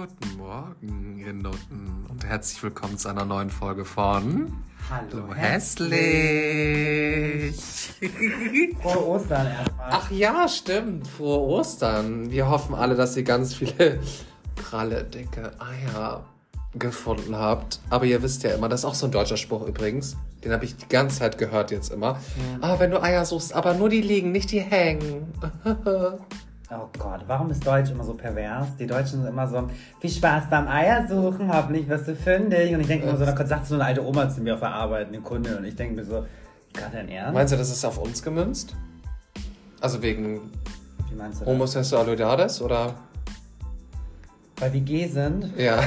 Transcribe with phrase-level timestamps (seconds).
[0.00, 4.50] Guten Morgen, ihr Nutten, und herzlich willkommen zu einer neuen Folge von
[4.88, 6.00] Hallo, Du hässlich.
[8.80, 9.90] Frohe Ostern erstmal.
[9.90, 12.30] Ach ja, stimmt, frohe Ostern.
[12.30, 14.00] Wir hoffen alle, dass ihr ganz viele
[14.56, 16.24] pralle, dicke Eier
[16.74, 17.80] gefunden habt.
[17.90, 20.16] Aber ihr wisst ja immer, das ist auch so ein deutscher Spruch übrigens.
[20.42, 22.18] Den habe ich die ganze Zeit gehört jetzt immer.
[22.62, 25.34] Ah, wenn du Eier suchst, aber nur die liegen, nicht die hängen.
[26.72, 28.68] Oh Gott, warum ist Deutsch immer so pervers?
[28.78, 32.72] Die Deutschen sind immer so, viel Spaß beim Eiersuchen, hoffentlich wirst du fündig.
[32.72, 34.72] Und ich denke immer so, dann sagt so eine alte Oma zu mir auf der
[34.72, 36.24] Arbeit, eine Kundin, und ich denke mir so,
[36.72, 37.34] gerade dein Ernst?
[37.34, 38.76] Meinst du, das ist auf uns gemünzt?
[39.80, 40.52] Also wegen
[41.08, 41.52] Wie meinst du das?
[41.52, 42.94] Homosexualidades oder?
[44.58, 45.52] Weil wir G sind.
[45.56, 45.80] Ja.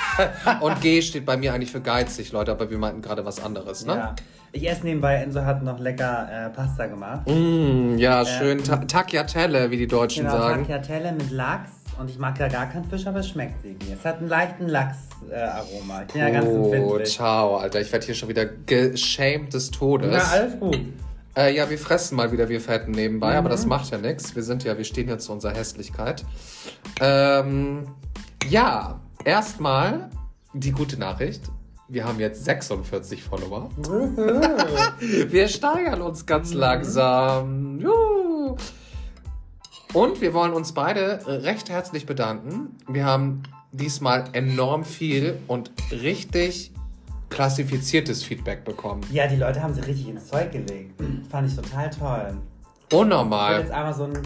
[0.60, 3.86] Und G steht bei mir eigentlich für geizig, Leute, aber wir meinten gerade was anderes,
[3.86, 3.94] ne?
[3.94, 4.16] Ja.
[4.52, 7.26] Ich esse nebenbei, Enzo hat noch lecker äh, Pasta gemacht.
[7.28, 8.62] Mm, ja, schön.
[8.64, 10.62] Ta Tagliatelle, wie die Deutschen Genau, sagen.
[10.66, 11.70] Tagliatelle mit Lachs.
[11.98, 13.92] Und ich mag ja gar keinen Fisch, aber es schmeckt irgendwie.
[13.92, 16.02] Es hat einen leichten Lachs-Aroma.
[16.06, 17.10] ich bin ja ganz Oh, empfindlich.
[17.12, 17.80] ciao, Alter.
[17.80, 20.10] Ich werde hier schon wieder geschämt des Todes.
[20.12, 20.78] Na, alles gut.
[21.36, 23.52] Äh, ja, wir fressen mal wieder wir Fetten nebenbei, aber Mhm.
[23.52, 24.34] das macht ja nichts.
[24.36, 26.24] Wir sind ja, wir stehen ja zu unserer Hässlichkeit.
[27.00, 27.86] Ähm,
[28.48, 30.08] ja, erstmal
[30.54, 31.42] die gute Nachricht.
[31.90, 33.70] Wir haben jetzt 46 Follower.
[35.00, 37.80] Wir steigern uns ganz langsam.
[37.80, 38.56] Juhu.
[39.94, 42.76] Und wir wollen uns beide recht herzlich bedanken.
[42.88, 46.72] Wir haben diesmal enorm viel und richtig
[47.30, 49.00] klassifiziertes Feedback bekommen.
[49.10, 51.00] Ja, die Leute haben sich richtig ins Zeug gelegt.
[51.30, 52.36] Fand ich total toll.
[52.86, 53.60] Ich will Unnormal.
[53.60, 54.22] jetzt einmal so einen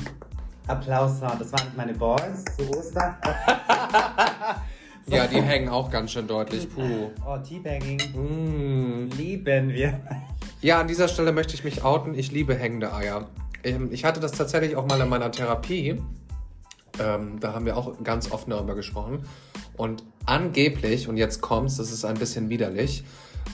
[0.67, 1.39] Applaus haben.
[1.39, 3.15] Das waren meine Boys zu Ostern.
[5.07, 6.69] Ja, die hängen auch ganz schön deutlich.
[6.73, 7.11] Puh.
[7.27, 7.99] Oh, Teabagging.
[8.15, 9.11] Mm.
[9.17, 10.01] Lieben wir.
[10.61, 12.15] Ja, an dieser Stelle möchte ich mich outen.
[12.15, 13.29] Ich liebe hängende Eier.
[13.65, 16.01] Ähm, Ich hatte das tatsächlich auch mal in meiner Therapie.
[17.01, 19.25] Ähm, da haben wir auch ganz oft darüber gesprochen.
[19.77, 23.05] Und angeblich, und jetzt kommt's, das ist ein bisschen widerlich,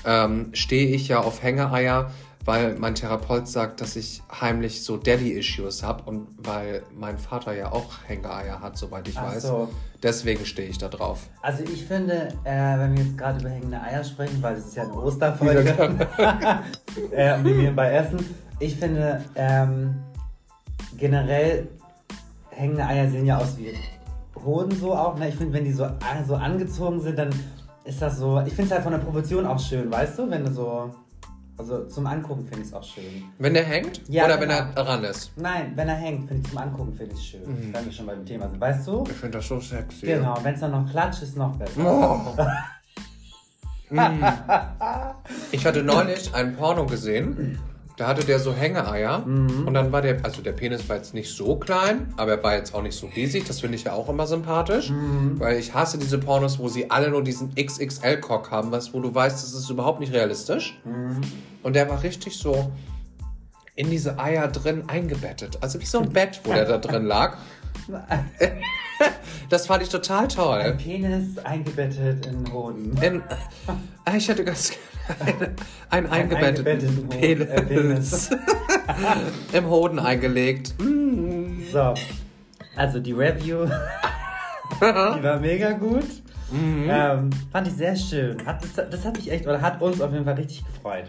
[0.04, 2.10] ähm, stehe ich ja auf Hängeeier,
[2.48, 7.72] weil mein Therapeut sagt, dass ich heimlich so Daddy-Issues habe und weil mein Vater ja
[7.72, 9.42] auch Hängeeier hat, soweit ich Ach weiß.
[9.42, 9.68] so.
[10.02, 11.28] Deswegen stehe ich da drauf.
[11.42, 14.76] Also ich finde, äh, wenn wir jetzt gerade über hängende Eier sprechen, weil es ist
[14.76, 15.60] ja eine Osterfolge,
[17.12, 18.24] äh, und wir nebenbei essen.
[18.60, 19.96] Ich finde, ähm,
[20.96, 21.68] generell
[22.48, 23.74] hängende Eier sehen ja aus wie
[24.42, 25.18] Hoden so auch.
[25.18, 25.28] Ne?
[25.28, 25.86] Ich finde, wenn die so,
[26.26, 27.28] so angezogen sind, dann
[27.84, 28.42] ist das so.
[28.46, 30.30] Ich finde es halt von der Proportion auch schön, weißt du?
[30.30, 30.90] Wenn du so.
[31.58, 33.24] Also zum Angucken finde ich es auch schön.
[33.38, 34.52] Wenn der hängt Ja, oder genau.
[34.54, 35.32] wenn er ran ist?
[35.36, 37.40] Nein, wenn er hängt, finde ich zum Angucken finde ich es schön.
[37.42, 37.74] Mhm.
[37.74, 38.60] Wenn wir schon beim Thema sind.
[38.60, 39.02] Weißt du?
[39.10, 40.06] Ich finde das so sexy.
[40.06, 41.84] Genau, wenn es dann noch klatscht, ist noch besser.
[41.84, 42.42] Oh.
[43.90, 44.22] Mm.
[45.50, 47.58] Ich hatte neulich ein Porno gesehen.
[47.98, 49.24] Da hatte der so Hängeeier.
[49.66, 52.54] Und dann war der, also der Penis war jetzt nicht so klein, aber er war
[52.54, 53.44] jetzt auch nicht so riesig.
[53.44, 54.92] Das finde ich ja auch immer sympathisch.
[55.38, 59.12] Weil ich hasse diese Pornos, wo sie alle nur diesen XXL-Cock haben, was, wo du
[59.12, 60.80] weißt, das ist überhaupt nicht realistisch.
[61.64, 62.70] Und der war richtig so
[63.74, 65.58] in diese Eier drin eingebettet.
[65.60, 67.36] Also wie so ein Bett, wo der da drin lag.
[69.48, 70.76] Das fand ich total Ein toll.
[70.82, 72.96] Penis eingebettet in Hoden.
[73.00, 73.22] In,
[74.04, 74.72] äh, ich hätte ganz
[75.16, 75.56] gerne
[75.90, 78.30] einen, einen eingebetteten eingebetteten Hoden, Penis, äh, Penis.
[79.54, 80.74] im Hoden eingelegt.
[80.78, 81.62] Mm.
[81.72, 81.94] So,
[82.76, 83.64] also die Review,
[84.80, 86.04] die war mega gut.
[86.50, 86.88] Mhm.
[86.90, 88.44] Ähm, fand ich sehr schön.
[88.46, 91.04] Hat, das, das hat mich echt, oder hat uns auf jeden Fall richtig gefreut.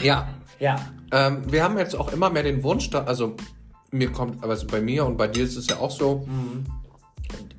[0.00, 0.76] Ja, Ja,
[1.12, 3.36] ähm, wir haben jetzt auch immer mehr den Wunsch, da, also
[3.92, 6.26] mir kommt, also bei mir und bei dir ist es ja auch so.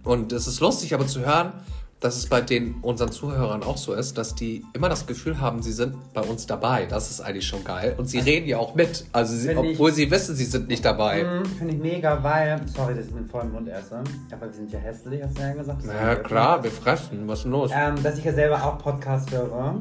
[0.04, 1.54] Und es ist lustig, aber zu hören,
[2.00, 5.62] dass es bei den unseren Zuhörern auch so ist, dass die immer das Gefühl haben,
[5.64, 6.86] sie sind bei uns dabei.
[6.86, 7.96] Das ist eigentlich schon geil.
[7.98, 9.06] Und sie reden ja auch mit.
[9.14, 11.24] Also sie, Finde ich- obwohl sie wissen, sie sind nicht dabei.
[11.24, 14.70] Mhm, finde ich mega, weil, sorry, dass ich mit vollem Mund esse, aber wir sind
[14.74, 15.82] ja hässlich, hast du ja gesagt.
[15.86, 17.26] Na ja, klar, wir fressen.
[17.26, 17.72] Was ist denn los?
[17.74, 19.76] Ähm, dass ich ja selber auch Podcast höre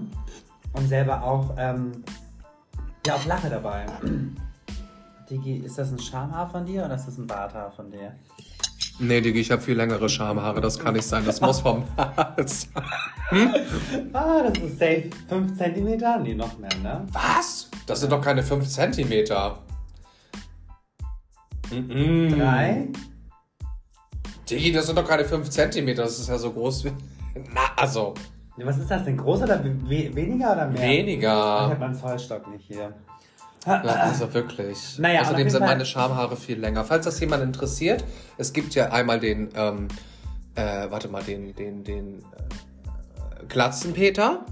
[0.74, 1.90] und selber auch, ähm,
[3.04, 3.84] ja, auch lache dabei.
[5.32, 8.12] Digi, ist das ein Schamhaar von dir oder ist das ein Barthaar von dir?
[8.98, 10.60] Nee, Digi, ich habe viel längere Schamhaare.
[10.60, 11.24] Das kann nicht sein.
[11.24, 12.68] Das muss vom Hals.
[14.12, 16.22] Ah, das ist safe 5 cm?
[16.22, 17.06] Nee, noch mehr, ne?
[17.12, 17.70] Was?
[17.86, 19.58] Das sind doch keine 5 Zentimeter.
[21.70, 22.38] Mhm.
[22.38, 22.88] Drei?
[24.50, 26.02] Digi, das sind doch keine 5 Zentimeter.
[26.02, 26.92] Das ist ja so groß wie...
[27.54, 28.12] Na, also,
[28.58, 29.16] Was ist das denn?
[29.16, 30.82] Groß oder we weniger oder mehr?
[30.82, 31.32] Ich weniger.
[31.32, 32.92] habe meinen Zollstock nicht hier.
[33.66, 34.98] Ja, Also wirklich.
[34.98, 36.84] Naja, auf Außerdem sind meine Schamhaare viel länger.
[36.84, 38.04] Falls das jemand interessiert,
[38.38, 39.88] es gibt ja einmal den, ähm,
[40.56, 44.44] äh, warte mal, den, den, den äh, Glatzenpeter.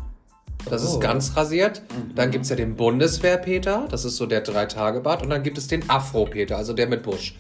[0.69, 0.95] Das Oh.
[0.95, 1.83] ist ganz rasiert.
[2.15, 3.87] Dann gibt's ja den Bundeswehr-Peter.
[3.91, 5.23] Das ist so der Drei-Tage-Bart.
[5.23, 7.35] Und dann gibt es den Afro-Peter, also der mit Busch.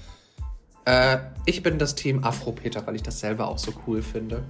[0.87, 4.43] Äh, ich bin das Team Afro-Peter, weil ich das selber auch so cool finde.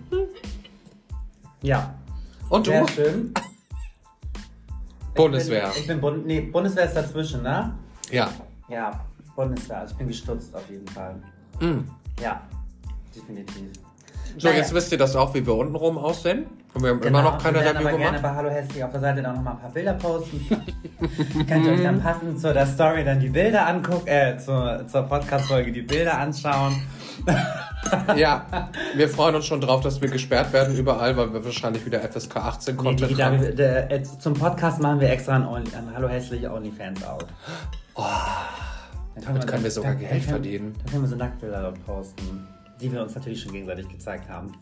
[1.62, 1.94] Ja.
[2.48, 2.70] Und du?
[2.70, 3.34] Sehr schön.
[5.22, 5.70] Bundeswehr.
[5.76, 7.72] Ich bin, ich bin nee, Bundeswehr ist dazwischen, ne?
[8.10, 8.28] Ja.
[8.68, 9.00] Ja,
[9.36, 9.78] Bundeswehr.
[9.80, 11.14] Also ich bin gestutzt auf jeden Fall.
[11.60, 11.80] Mm.
[12.22, 12.40] Ja,
[13.14, 13.72] definitiv.
[14.38, 14.60] So, Naja.
[14.60, 16.46] jetzt wisst ihr das auch, wie wir untenrum aussehen.
[16.72, 18.22] Und wir haben Genau, immer noch keine Review aber gerne gemacht.
[18.22, 20.46] bei Hallo Hässlich auf der Seite dann noch mal ein paar Bilder posten.
[21.48, 25.02] Könnt ihr euch dann passend zu der Story dann die Bilder angucken, äh, zur, zur
[25.02, 26.80] Podcast-Folge die Bilder anschauen.
[28.16, 32.00] Ja, wir freuen uns schon drauf, dass wir gesperrt werden überall, weil wir wahrscheinlich wieder
[32.00, 33.56] FSK 18 Nee, Content da, haben.
[33.56, 37.24] der, äh, zum Podcast machen wir extra ein, Only, ein Hallo Hässlich Onlyfans auf.
[37.94, 38.02] Oh,
[39.24, 40.74] damit können wir sogar dann- Geld dann können- verdienen.
[40.78, 42.46] Dann können wir so Nacktbilder dort posten,
[42.80, 44.52] die wir uns natürlich schon gegenseitig gezeigt haben.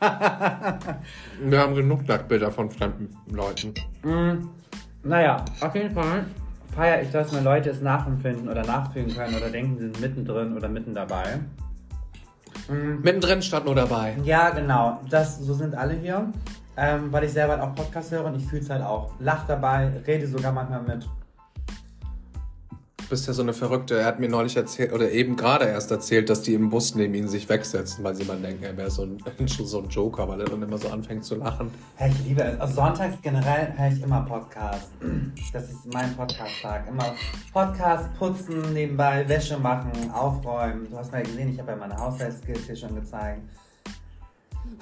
[1.44, 3.72] Wir haben genug Nacktbilder von fremden Leuten.
[5.04, 6.24] Naja, auf jeden Fall
[6.74, 10.56] feiere ich, dass mir Leute es nachempfinden oder nachfühlen können oder denken, sie sind mittendrin
[10.56, 11.38] oder mitten dabei.
[12.68, 14.16] Mittendrin stand nur dabei.
[14.24, 15.00] Ja, genau.
[15.10, 16.32] Das, so sind alle hier.
[16.74, 19.10] Ähm, weil ich selber halt auch Podcast höre und ich fühle es halt auch.
[19.18, 21.06] Lach dabei, rede sogar manchmal mit.
[23.12, 23.98] Du bist ja so eine Verrückte.
[23.98, 27.12] Er hat mir neulich erzählt, oder eben gerade erst erzählt, dass die im Bus neben
[27.12, 30.40] ihn sich wegsetzen, weil sie mal denken, er wäre so ein, so ein Joker, weil
[30.40, 31.70] er dann immer so anfängt zu lachen.
[32.00, 32.58] Ja, ich liebe es.
[32.58, 34.88] Also sonntags generell höre ich immer Podcast.
[35.52, 36.88] Das ist mein Podcast-Tag.
[36.88, 37.14] Immer
[37.52, 40.88] Podcast, putzen, nebenbei Wäsche machen, aufräumen.
[40.90, 43.42] Du hast mal gesehen, ich habe ja meine Haushaltsskills hier schon gezeigt.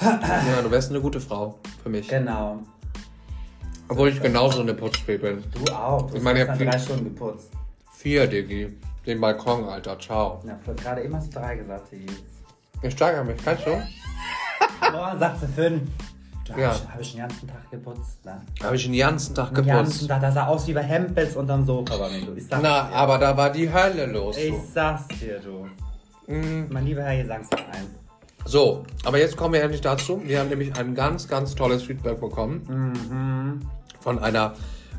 [0.01, 2.07] Ja, du wärst eine gute Frau für mich.
[2.07, 2.61] Genau.
[3.89, 5.43] Obwohl ich genauso eine Putzfee bin.
[5.51, 6.09] Du auch.
[6.09, 7.51] Du Ich meine, hast dann drei Stunden geputzt.
[8.01, 8.75] Vier, Diggi.
[9.07, 9.99] Den Balkon, Alter.
[9.99, 10.41] Ciao.
[10.47, 12.07] Ja, für gerade eben hast du drei gesagt, Digi.
[12.83, 13.71] Ich steigere mich, kannst du?
[14.93, 15.83] Boah, sagt sie fünf.
[16.47, 16.69] Du Ja.
[16.69, 18.41] habe ich, hab ich den ganzen Tag geputzt, ne?
[18.63, 20.09] Habe ich den ganzen Tag Den ganzen geputzt.
[20.09, 22.35] Tag, das sah aus wie bei Hempels unterm Sofa bei mir, du.
[22.35, 22.95] Ich sag's Na, dir.
[22.95, 24.37] aber da war die Hölle los.
[24.39, 24.65] Ich Du.
[24.73, 25.69] sag's dir, du.
[26.33, 26.73] Mm.
[26.73, 27.87] Mein lieber Herr Gesangsverein.
[28.47, 30.23] So, aber jetzt kommen wir endlich dazu.
[30.25, 33.61] Wir haben nämlich ein ganz, ganz tolles Feedback bekommen Mhm.
[34.01, 34.55] von einer,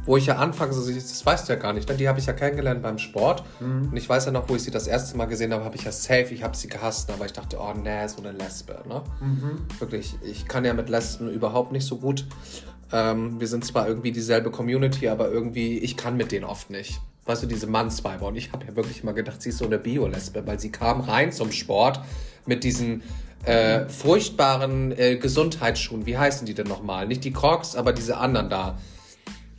[0.05, 1.95] wo ich ja anfangs, also das weißt du ja gar nicht, ne?
[1.95, 3.43] die habe ich ja kennengelernt beim Sport.
[3.59, 3.89] Mhm.
[3.91, 5.83] Und ich weiß ja noch, wo ich sie das erste Mal gesehen habe, habe ich
[5.83, 8.81] ja safe, ich habe sie gehasst, aber ich dachte, oh nee, so eine Lesbe.
[8.87, 9.03] Ne?
[9.19, 9.65] Mhm.
[9.79, 12.25] Wirklich, ich kann ja mit Lesben überhaupt nicht so gut.
[12.91, 16.99] Ähm, wir sind zwar irgendwie dieselbe Community, aber irgendwie, ich kann mit denen oft nicht.
[17.25, 18.27] Weißt du, diese Mannsweiber.
[18.27, 21.01] Und ich habe ja wirklich immer gedacht, sie ist so eine Bio-Lesbe, weil sie kam
[21.01, 22.01] rein zum Sport
[22.47, 23.03] mit diesen
[23.45, 26.05] äh, furchtbaren äh, Gesundheitsschuhen.
[26.05, 27.07] Wie heißen die denn nochmal?
[27.07, 28.77] Nicht die Crocs, aber diese anderen da.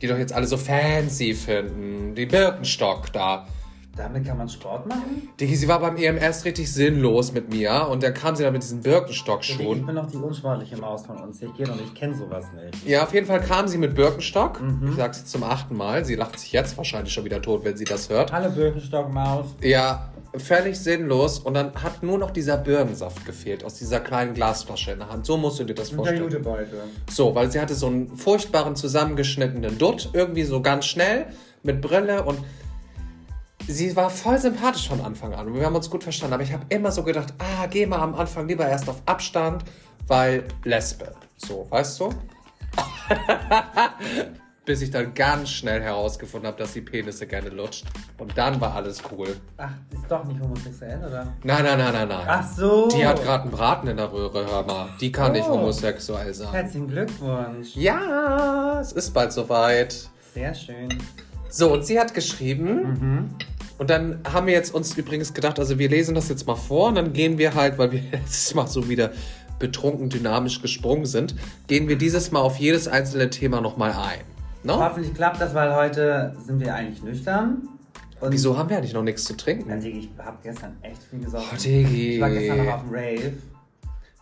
[0.03, 2.13] Die doch jetzt alle so fancy finden.
[2.13, 3.47] Die Birkenstock da.
[3.95, 5.29] Damit kann man Sport machen?
[5.39, 8.63] Die, sie war beim EMS richtig sinnlos mit mir und dann kam sie dann mit
[8.63, 9.85] diesen Ich Birkenstock-Schuhen.
[9.85, 11.41] bin noch die unsportliche Maus von uns.
[11.41, 12.85] Ich gehe und ich kenne sowas nicht.
[12.85, 14.59] Ja, auf jeden Fall kam sie mit Birkenstock.
[14.59, 14.89] Mhm.
[14.89, 16.03] Ich sag's jetzt zum achten Mal.
[16.03, 18.33] Sie lacht sich jetzt wahrscheinlich schon wieder tot, wenn sie das hört.
[18.33, 19.45] Hallo Birkenstock-Maus.
[19.61, 21.39] Ja, völlig sinnlos.
[21.39, 25.25] Und dann hat nur noch dieser Birnensaft gefehlt aus dieser kleinen Glasflasche in der Hand.
[25.25, 26.23] So musst du dir das vorstellen.
[26.23, 26.81] Jutebeutel.
[27.09, 31.27] So, weil sie hatte so einen furchtbaren zusammengeschnittenen Dutt, irgendwie so ganz schnell,
[31.63, 32.39] mit Brille und
[33.67, 35.47] sie war voll sympathisch von Anfang an.
[35.47, 36.33] Und wir haben uns gut verstanden.
[36.33, 39.63] Aber ich habe immer so gedacht, ah, geh mal am Anfang lieber erst auf Abstand,
[40.07, 41.13] weil Lesbe.
[41.37, 42.09] So, weißt du?
[44.65, 47.83] Bis ich dann ganz schnell herausgefunden habe, dass sie Penisse gerne lutscht.
[48.17, 49.35] Und dann war alles cool.
[49.57, 51.33] Ach, ist doch nicht homosexuell, oder?
[51.43, 52.25] Nein, nein, nein, nein, nein.
[52.25, 52.87] Ach so.
[52.87, 54.87] Die hat gerade einen Braten in der Röhre, hör mal.
[55.01, 55.55] Die kann nicht Oh.
[55.55, 56.51] homosexuell sein.
[56.53, 57.75] Herzlichen Glückwunsch.
[57.75, 60.09] Ja, es ist bald soweit.
[60.33, 60.87] Sehr schön.
[61.49, 63.35] So, und sie hat geschrieben.
[63.77, 66.87] Und dann haben wir jetzt uns übrigens gedacht, also wir lesen das jetzt mal vor
[66.87, 69.11] und dann gehen wir halt, weil wir letztes Mal so wieder
[69.59, 71.35] betrunken dynamisch gesprungen sind,
[71.67, 74.19] gehen wir dieses Mal auf jedes einzelne Thema nochmal ein.
[74.63, 74.79] No?
[74.79, 77.67] Hoffentlich klappt das, weil heute sind wir eigentlich nüchtern.
[78.21, 79.79] Und Wieso haben wir eigentlich noch nichts zu Ja, trinken?
[79.81, 81.47] Digi, ich habe gestern echt viel gesoffen.
[81.51, 82.15] Oh, Digi.
[82.15, 83.33] Ich war gestern noch auf dem Rave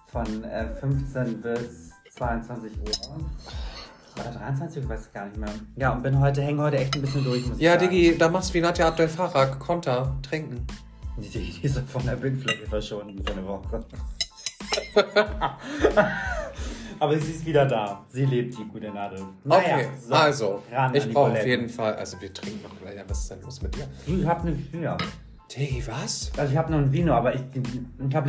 [0.07, 2.91] von äh, 15 bis 22 Uhr.
[4.15, 4.83] Da 23 Uhr?
[4.83, 5.49] Ich weiß es gar nicht mehr.
[5.75, 7.89] Ja, und bin heute, hänge heute echt ein bisschen durch, muss ich Ja, sagen.
[7.91, 10.65] Digi, da machst du wie Nadja Abdel Farag, Konter, trinken.
[11.17, 13.85] Die, die, die ist von der Bildfläche verschwunden für eine Woche.
[17.01, 18.05] Aber sie ist wieder da.
[18.09, 19.21] Sie lebt, die gute Nadel.
[19.43, 20.61] Naja, Okay, so, also,
[20.93, 23.75] ich brauche auf jeden Fall, also wir trinken noch gleich, was ist denn los mit
[23.75, 23.87] dir?
[24.05, 24.97] Ich hab eine Bier.
[25.51, 26.31] Digi, was?
[26.37, 28.27] Also ich habe noch ein Vino, aber ich, ich habe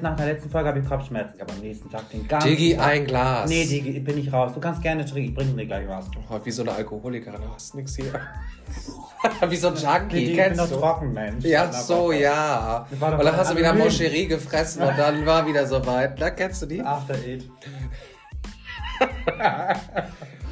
[0.00, 1.52] nach der letzten Folge habe ich Kopfschmerzen gehabt.
[1.52, 2.86] Am nächsten Tag den ganzen Digi, Tag.
[2.86, 3.48] ein Glas.
[3.50, 4.52] Nee, Digi, ich bin nicht raus.
[4.54, 5.28] Du kannst gerne trinken.
[5.28, 6.06] Ich bringe dir gleich was.
[6.30, 8.06] Oh, wie so eine Alkoholikerin, du hast nix hier.
[9.48, 10.76] wie so ein Junkie, Nee, Digi, ich bin kennst du?
[10.76, 11.44] trocken, Mensch.
[11.44, 12.86] Ja, so, ja.
[12.90, 13.84] Und dann hast du wieder anonym.
[13.84, 16.18] Moscherie gefressen und dann war wieder soweit.
[16.20, 16.80] Da kennst du die?
[16.82, 17.44] After Eight.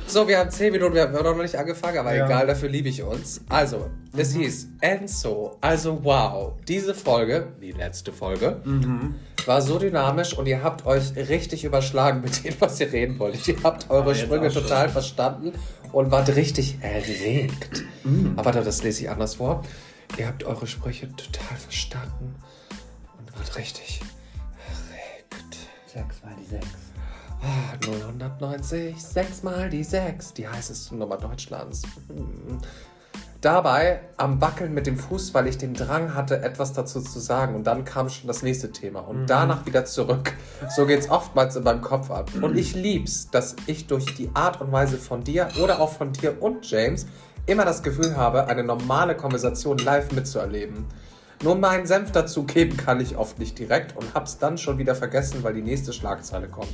[0.07, 2.27] So, wir haben 10 Minuten, wir haben noch nicht angefangen, aber Ja.
[2.27, 3.41] egal, dafür liebe ich uns.
[3.49, 8.61] Also, es hieß Enzo, also wow, diese Folge, die letzte Folge,
[9.47, 13.49] war so dynamisch und ihr habt euch richtig überschlagen mit dem, was ihr reden wolltet.
[13.49, 14.63] Ihr habt eure jetzt Sprünge auch schon.
[14.65, 15.53] total verstanden
[15.93, 17.83] und wart richtig erregt.
[18.37, 19.63] Aber das lese ich anders vor.
[20.19, 22.35] Ihr habt eure Sprüche total verstanden
[23.19, 24.01] und wart richtig
[24.69, 25.57] erregt.
[25.87, 26.67] Sechs mal die sechs.
[27.43, 27.77] Ah,
[28.39, 31.83] 090, 6 mal die 6, die heißeste Nummer Deutschlands.
[32.09, 32.59] Hm.
[33.41, 37.57] Dabei am Wackeln mit dem Fuß, weil ich den Drang hatte, etwas dazu zu sagen.
[37.57, 39.01] Und dann kam schon das nächste Thema.
[39.01, 40.35] Und danach wieder zurück.
[40.77, 42.31] So geht's oftmals in meinem Kopf ab.
[42.41, 46.13] Und ich lieb's, dass ich durch die Art und Weise von dir oder auch von
[46.13, 47.07] dir und James
[47.47, 50.87] immer das Gefühl habe, eine normale Konversation live mitzuerleben.
[51.43, 54.95] Nur meinen Senf dazu geben kann ich oft nicht direkt und hab's dann schon wieder
[54.95, 56.71] vergessen, weil die nächste Schlagzeile kommt.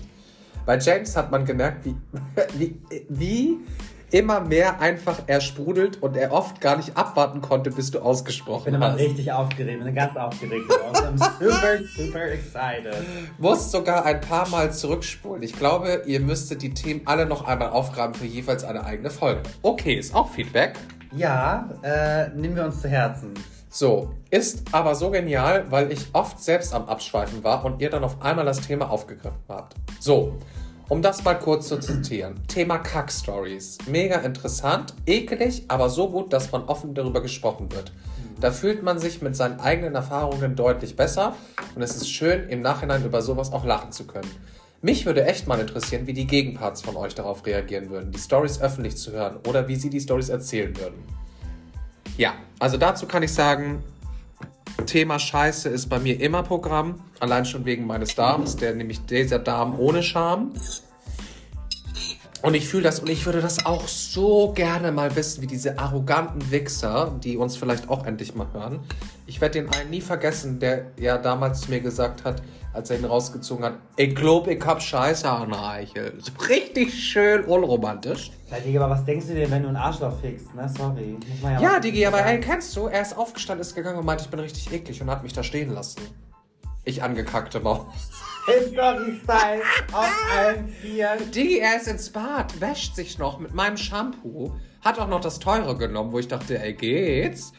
[0.68, 1.96] Bei James hat man gemerkt, wie,
[2.58, 2.76] wie,
[3.08, 3.56] wie
[4.10, 8.04] immer mehr einfach er sprudelt und er oft gar nicht abwarten konnte, bis du Ich
[8.04, 8.98] ausgesprochen bin immer hast.
[9.00, 10.70] richtig aufgeregt, bin ganz aufgeregt.
[10.92, 13.02] I'm super, super excited.
[13.38, 15.42] Muss sogar ein paar Mal zurückspulen.
[15.42, 19.40] Ich glaube, ihr müsstet die Themen alle noch einmal aufgraben für jeweils eine eigene Folge.
[19.62, 20.74] Okay, ist auch Feedback.
[21.16, 23.32] Ja, äh, nehmen wir uns zu Herzen.
[23.70, 28.04] So, ist aber so genial, weil ich oft selbst am Abschweifen war und ihr dann
[28.04, 29.74] auf einmal das Thema aufgegriffen habt.
[30.00, 30.36] So,
[30.88, 32.34] um das mal kurz zu zitieren.
[32.48, 33.78] Thema Kack-Stories.
[33.86, 37.92] Mega interessant, ekelig, aber so gut, dass man offen darüber gesprochen wird.
[38.40, 41.34] Da fühlt man sich mit seinen eigenen Erfahrungen deutlich besser
[41.74, 44.30] und es ist schön, im Nachhinein über sowas auch lachen zu können.
[44.80, 48.60] Mich würde echt mal interessieren, wie die Gegenparts von euch darauf reagieren würden, die Stories
[48.60, 51.02] öffentlich zu hören oder wie sie die Stories erzählen würden.
[52.16, 53.82] Ja, also dazu kann ich sagen,
[54.86, 57.00] Thema Scheiße ist bei mir immer Programm.
[57.20, 60.52] Allein schon wegen meines Darms, der nämlich dieser Darm ohne Scham.
[62.40, 65.78] Und ich fühle das und ich würde das auch so gerne mal wissen, wie diese
[65.78, 68.80] arroganten Wichser, die uns vielleicht auch endlich mal hören.
[69.26, 72.40] Ich werde den einen nie vergessen, der ja damals zu mir gesagt hat,
[72.72, 76.14] als er ihn rausgezogen hat, ich glaube, ich hab Scheiße an der Eichel.
[76.18, 78.30] So richtig schön unromantisch.
[78.50, 80.68] Ja, Digga, aber was denkst du dir, wenn du einen Arschloch fickst, ne?
[80.68, 81.16] Sorry.
[81.42, 84.30] Ja, was Digi, aber ey, kennst du, er ist aufgestanden, ist gegangen und meinte, ich
[84.30, 86.02] bin richtig eklig und hat mich da stehen lassen.
[86.88, 87.84] Ich angekackte Maus.
[88.44, 89.60] Story-Style
[89.92, 91.30] auf allen Vieren.
[91.32, 95.38] Digi, er ist ins Bad, wäscht sich noch mit meinem Shampoo, hat auch noch das
[95.38, 97.52] teure genommen, wo ich dachte, ey, geht's?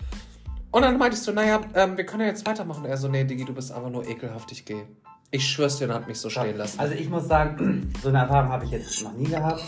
[0.71, 2.85] Und dann meinte ich so, naja, ähm, wir können ja jetzt weitermachen.
[2.85, 4.87] Er so, nee, Digi, du bist einfach nur ekelhaft, ich gehe.
[5.29, 6.79] Ich schwör's dir, und hat mich so stehen lassen.
[6.79, 9.61] Also ich muss sagen, so eine Erfahrung habe ich jetzt noch nie gehabt.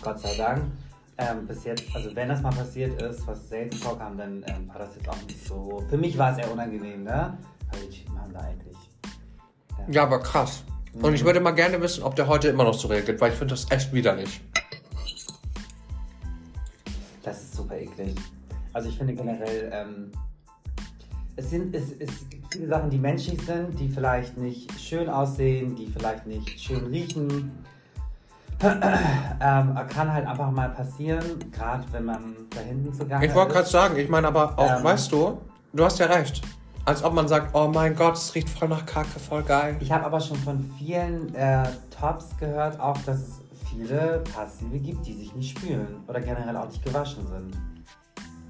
[0.00, 0.62] Gott sei Dank.
[1.18, 4.78] Ähm, bis jetzt, also wenn das mal passiert ist, was selten vorkam, dann ähm, war
[4.78, 5.84] das jetzt auch nicht so.
[5.90, 7.36] Für mich war es eher unangenehm, ne?
[7.90, 8.76] Typen haben da eigentlich.
[9.88, 10.64] ja, aber krass.
[11.02, 13.38] Und ich würde mal gerne wissen, ob der heute immer noch so reagiert, weil ich
[13.38, 14.40] finde das echt widerlich.
[17.22, 18.14] Das ist super eklig.
[18.72, 20.12] Also ich finde generell, ähm,
[21.36, 25.74] es, sind, es, es gibt viele Sachen, die menschlich sind, die vielleicht nicht schön aussehen,
[25.74, 27.52] die vielleicht nicht schön riechen.
[28.62, 33.68] ähm, kann halt einfach mal passieren, gerade wenn man da hinten zugange Ich wollte gerade
[33.68, 34.84] sagen, ich meine aber auch, Ähm.
[34.84, 35.38] weißt du,
[35.72, 36.40] du hast ja recht.
[36.86, 39.76] Als ob man sagt, oh mein Gott, es riecht voll nach Kacke, voll geil.
[39.80, 41.64] Ich habe aber schon von vielen äh,
[41.98, 46.66] Tops gehört, auch dass es viele Passive gibt, die sich nicht spülen oder generell auch
[46.66, 47.56] nicht gewaschen sind.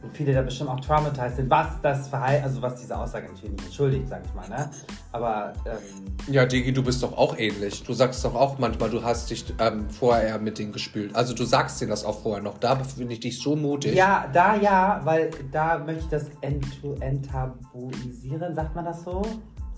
[0.04, 3.52] Und viele da bestimmt auch traumatisiert sind, was das Verhalten, also was diese Aussage natürlich
[3.52, 4.68] nicht entschuldigt, sag ich mal, ne?
[5.12, 7.82] Aber ähm, Ja, Digi, du bist doch auch ähnlich.
[7.84, 11.16] Du sagst doch auch manchmal, du hast dich ähm, vorher mit denen gespült.
[11.16, 12.58] Also du sagst denen das auch vorher noch.
[12.58, 13.94] Da finde ich dich so mutig.
[13.94, 16.66] ja, da ja, weil da möchte ich das ent-
[17.00, 19.22] enttabuisieren, sagt man das so?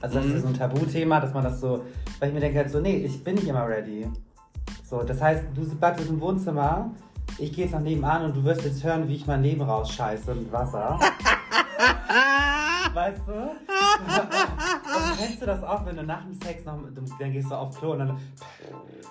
[0.00, 0.34] Also das Mhm.
[0.36, 1.82] ist so ein Tabuthema, dass man das so,
[2.18, 4.06] weil ich mir denke halt so, nee, ich bin nicht immer ready.
[4.88, 6.90] So, das heißt, du bleibst im Wohnzimmer,
[7.38, 10.34] ich gehe jetzt nach nebenan und du wirst jetzt hören, wie ich mein Leben rausscheiße
[10.34, 10.98] mit Wasser.
[12.94, 13.32] weißt du?
[13.32, 16.78] und kennst du das auch, wenn du nach dem Sex noch,
[17.18, 18.16] dann gehst du auf Klo und dann,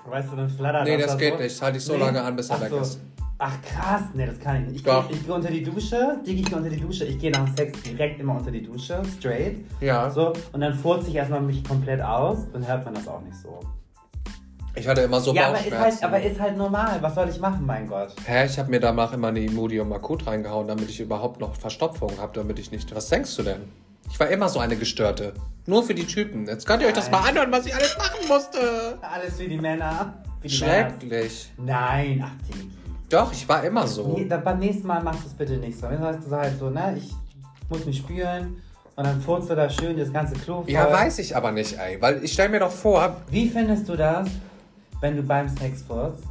[0.08, 1.40] weißt du, dann flattert Nee, das das da geht so.
[1.44, 1.56] nicht.
[1.56, 2.00] Das halte ich so Nee?
[2.00, 2.78] lange an, bis er Ach weg so.
[2.80, 3.00] ist.
[3.38, 4.76] Ach krass, nee, das kann ich nicht.
[4.78, 5.08] Ich, Doch.
[5.10, 7.44] gehe ich geh unter die Dusche, Digi, ich gehe unter die Dusche, ich gehe nach
[7.46, 9.58] dem Sex direkt immer unter die Dusche, straight.
[9.82, 10.10] Ja.
[10.10, 13.36] So, und dann furze ich erstmal mich komplett aus, dann hört man das auch nicht
[13.36, 13.60] so.
[14.76, 16.98] Ich hatte immer so ja, aber ist, halt, aber ist halt normal.
[17.02, 18.14] Was soll ich machen, mein Gott?
[18.26, 22.12] Hä, ich habe mir danach immer eine Imodium Akut reingehauen, damit ich überhaupt noch Verstopfung
[22.20, 22.94] habe, damit ich nicht...
[22.94, 23.62] Was denkst du denn?
[24.12, 25.34] Ich war immer so eine Gestörte.
[25.66, 26.46] Nur für die Typen.
[26.46, 29.00] Jetzt könnt ihr euch das mal anhören, was ich alles machen musste.
[29.02, 30.14] Alles für die Männer.
[30.42, 31.52] Für die Schrecklich.
[31.58, 31.80] Männer.
[31.80, 32.70] Nein, ach Digi.
[33.10, 34.16] Doch, ich war immer so.
[34.18, 35.88] Nee, dann beim nächsten Mal machst du es bitte nicht so.
[35.88, 37.14] Sagst du halt so, ne, ich
[37.70, 38.62] muss mich spüren
[38.96, 40.72] und dann furzt du da schön das ganze Klo voll.
[40.72, 42.02] Ja, weiß ich aber nicht, ey.
[42.02, 44.28] Weil ich stell mir doch vor, Wie findest du das,
[45.02, 46.24] wenn du beim Sex furzt?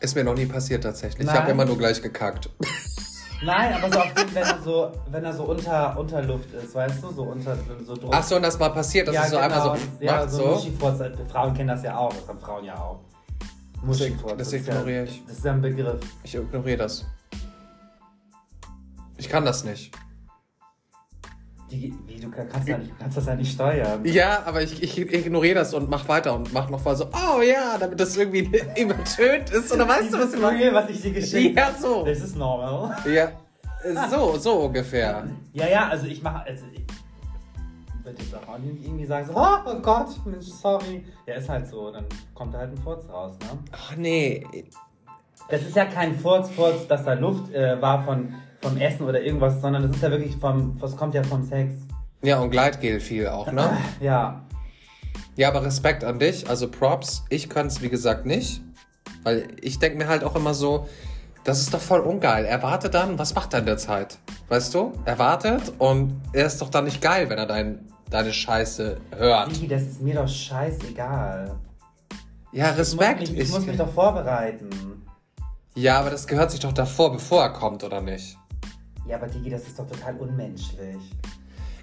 [0.00, 1.26] Ist mir noch nie passiert tatsächlich.
[1.26, 1.34] Nein.
[1.34, 2.50] Ich habe immer nur gleich gekackt.
[3.42, 6.74] Nein, aber so auf dem, wenn er so, wenn er so unter, unter Luft ist,
[6.74, 8.10] weißt du, so unter so Druck.
[8.14, 10.16] Ach so, und das mal passiert, dass ja, es so genau, einmal so das- ja,
[10.16, 10.48] macht, so, so.
[10.54, 13.00] Muschifurz, Frauen kennen das ja auch, das haben Frauen ja auch.
[13.82, 14.34] Muschifurz.
[14.38, 15.22] das ist ignoriere ja, ich.
[15.26, 16.00] Das ist ja ein Begriff.
[16.22, 17.04] Ich ignoriere das.
[19.18, 19.94] Ich kann das nicht.
[21.70, 24.04] Die, wie, du kannst, ja nicht, kannst das ja nicht steuern.
[24.04, 27.40] Ja, aber ich, ich ignoriere das und mach weiter und mach noch mal so, oh
[27.40, 29.72] ja, damit das irgendwie übertönt ist.
[29.72, 30.74] Oder weißt du, was ich meine?
[30.74, 32.04] Was ich dir geschickt Ja, so.
[32.04, 32.94] Das ist normal.
[33.10, 33.32] Ja,
[34.10, 35.26] so, so ungefähr.
[35.52, 36.84] Ja, ja, also ich mache, also ich
[38.04, 41.04] würde jetzt auch nicht irgendwie sagen, so, oh, oh Gott, Mensch, sorry.
[41.26, 42.04] Ja, ist halt so, dann
[42.34, 43.58] kommt da halt ein Furz raus, ne?
[43.72, 44.46] Ach nee,
[45.48, 49.20] Das ist ja kein Furz, Furz, dass da Luft äh, war von, vom Essen oder
[49.22, 51.74] irgendwas, sondern das ist ja wirklich vom, das kommt ja vom Sex.
[52.22, 53.70] ja und Gleitgel viel auch, ne?
[54.00, 54.42] Ja,
[55.36, 57.24] Ja, aber Respekt an dich, also Props.
[57.28, 58.62] Ich kann es wie gesagt nicht,
[59.22, 60.86] weil ich denke mir halt auch immer so,
[61.44, 62.46] das ist doch voll ungeil.
[62.46, 64.18] Er wartet dann, was macht er in der Zeit?
[64.48, 64.92] Weißt du?
[65.04, 69.50] Er wartet und er ist doch dann nicht geil, wenn er dein, deine Scheiße hört.
[69.54, 71.54] Digi, das ist mir doch scheißegal.
[72.52, 73.20] Ja, Ich muss, Respekt.
[73.20, 74.70] mich, ich muss mich doch vorbereiten.
[75.74, 78.38] ja, aber das gehört sich doch davor, bevor er kommt, oder nicht?
[79.06, 80.96] Ja, aber Digi, das ist doch total unmenschlich.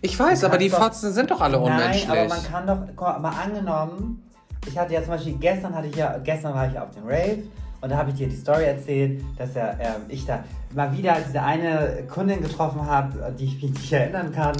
[0.02, 2.08] Ich weiß, aber die doch- Fotzen sind doch alle unmenschlich.
[2.08, 4.24] Nein, aber man kann doch, guck mal, angenommen,
[4.68, 7.44] ich hatte ja zum Beispiel, gestern hatte ich ja, gestern war ich auf dem Rave
[7.82, 11.18] und da habe ich dir die Story erzählt, dass ja, ähm, ich da mal wieder
[11.26, 14.56] diese eine Kundin getroffen habe, die ich mich nicht erinnern kann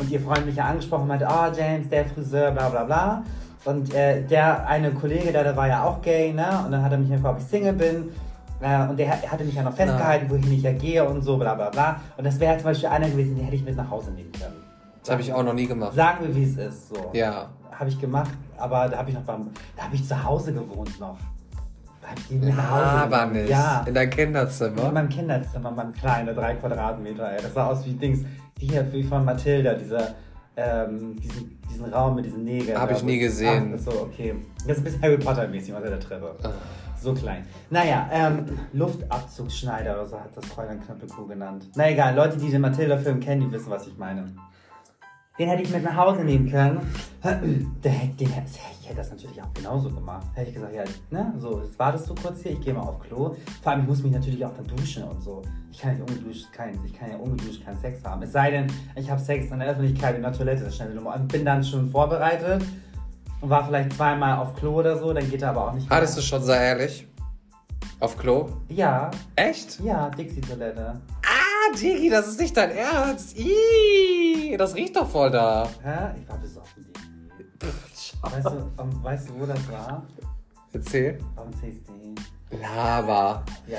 [0.00, 3.22] und ihr Freund mich ja angesprochen und meinte, oh James, der Friseur, bla bla bla.
[3.64, 6.46] Und äh, der eine Kollege, der, der war ja auch gay, ne?
[6.66, 8.12] Und dann hat er mich gefragt, ob ich Single bin.
[8.64, 11.36] Äh, und der hat- hatte mich ja noch festgehalten, wohin ich ja gehe und so,
[11.36, 12.00] bla bla bla.
[12.16, 14.32] Und das wäre halt zum Beispiel einer gewesen, den hätte ich mit nach Hause nehmen
[14.32, 14.54] können.
[15.02, 15.94] Das habe ich auch noch nie gemacht.
[15.94, 16.88] Sagen wir, wie es ist.
[16.88, 17.10] So.
[17.12, 17.50] Ja.
[17.78, 20.98] Habe ich gemacht, aber da habe ich noch beim, da habe ich zu Hause gewohnt
[20.98, 21.18] noch.
[22.00, 23.50] Da habe ich die nach Hause aber nicht.
[23.50, 23.84] Ja.
[23.86, 24.88] In dein Kinderzimmer.
[24.88, 27.42] In meinem Kinderzimmer, mein kleiner, drei Quadratmeter, ey.
[27.42, 28.20] Das sah aus wie Dings,
[28.58, 30.14] die hier wie von Mathilda, dieser,
[30.56, 32.78] ähm, diesen, diesen Raum mit diesen Nägeln.
[32.80, 33.74] Hab da, ich nie gesehen.
[33.76, 34.34] Ach, so, okay.
[34.66, 36.34] Das ist ein bisschen Harry Potter-mäßig unter der Treppe.
[36.42, 36.48] Ah.
[37.04, 37.44] So klein.
[37.68, 41.68] Naja, ähm, Luftabzugsschneider oder so hat das Fräulein Knöppelkuh genannt.
[41.76, 44.24] Na egal, Leute, die den Mathilda-Film kennen, die wissen, was ich meine.
[45.38, 46.80] Den hätte ich mit nach Hause nehmen können.
[47.22, 50.26] Den, hätte- ich hätte das natürlich auch genauso gemacht.
[50.32, 53.00] Hätte ich gesagt, ja, ne, so, jetzt wartest du kurz hier, ich gehe mal auf
[53.00, 53.34] Klo.
[53.60, 55.42] Vor allem, ich muss mich natürlich auch dann duschen und so.
[55.72, 58.22] Ich kann nicht ungeduscht, kein, ich kann ja ungeduscht keinen Sex haben.
[58.22, 61.28] Es sei denn, ich habe Sex in der Öffentlichkeit in der Toilette, das schnell und
[61.32, 62.62] bin dann schon vorbereitet
[63.44, 66.16] und war vielleicht zweimal auf Klo oder so, dann geht er aber auch nicht Hattest
[66.16, 67.06] du schon sehr ehrlich?
[68.00, 68.48] Auf Klo?
[68.68, 69.80] Ja, Echt?
[69.80, 71.00] ja, Dixie-Toilette.
[71.22, 73.38] Ah, Digi, das ist nicht dein Ernst.
[73.38, 75.68] Ih, das riecht doch voll da.
[75.82, 76.18] Hä?
[76.20, 76.86] Ich war besoffen,
[77.38, 78.16] Dixie.
[78.22, 80.02] Weißt du, um, weißt du, wo das war?
[80.72, 81.18] Erzähl.
[81.36, 81.92] Am CSD.
[82.62, 83.44] Lava.
[83.66, 83.78] Ja.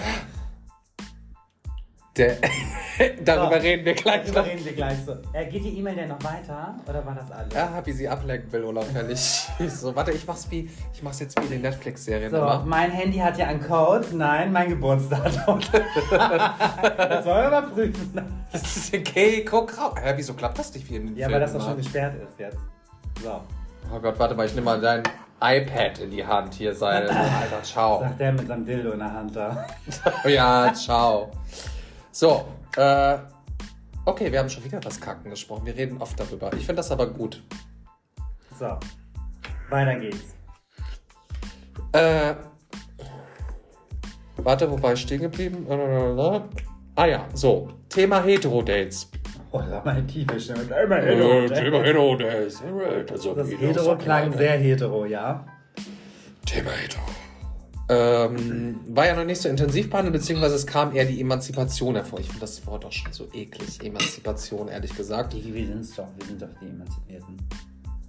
[2.18, 2.38] Der
[3.26, 3.62] Darüber So.
[3.62, 4.48] reden wir gleich Darüber noch.
[4.48, 5.18] reden wir gleich so.
[5.34, 6.76] Äh, geht die E-Mail denn noch weiter?
[6.88, 7.54] Oder war das alles?
[7.54, 9.20] Ja, wie sie ablenken will, unauffällig.
[9.68, 12.64] so, warte, ich mach's wie, ich mach's jetzt wie die Netflix-Serien So, immer.
[12.66, 14.06] mein Handy hat ja einen Code.
[14.14, 15.60] Nein, mein Geburtsdatum.
[16.12, 18.22] das wollen wir überprüfen.
[18.52, 19.96] Das ist okay, guck raus.
[20.02, 22.16] Hä, wieso klappt das nicht wie in den Ja, weil das doch Filmen schon gesperrt
[22.24, 22.58] ist jetzt.
[23.22, 23.42] So,
[23.94, 25.04] Oh Gott, warte mal, ich nehme mal dein
[25.42, 26.54] iPad in die Hand.
[26.54, 27.04] Hier sein.
[27.10, 28.00] Alter, ciao.
[28.00, 29.68] sagt der mit seinem Dildo in der Hand da.
[30.26, 31.30] Ja, ciao.
[32.16, 32.46] So,
[32.78, 33.18] äh,
[34.06, 35.66] okay, wir haben schon wieder das Kacken gesprochen.
[35.66, 36.50] Wir reden oft darüber.
[36.54, 37.44] Ich finde das aber gut.
[38.58, 38.80] So,
[39.70, 40.34] weiter geht's.
[41.92, 42.36] Äh,
[44.38, 45.68] warte, wo war ich stehen geblieben?
[45.70, 46.40] Äh,
[46.96, 49.12] Ah ja, so, Thema Hetero-Dates.
[49.52, 50.62] Oh, das war meine tiefe Stimme.
[50.62, 51.54] Immer Äh, Hetero.
[51.54, 52.64] Thema Hetero-Dates.
[53.36, 55.46] Das Hetero klang sehr hetero, ja.
[56.46, 57.25] Thema Hetero.
[57.88, 62.20] Ähm, war ja noch nicht so intensiv behandelt, beziehungsweise es kam eher die Emanzipation hervor.
[62.20, 63.84] Ich finde das Wort auch schon so eklig.
[63.84, 65.34] Emanzipation, ehrlich gesagt.
[65.34, 66.08] Digi, wir sind's doch.
[66.18, 67.38] Wir sind doch die Emanzipierten.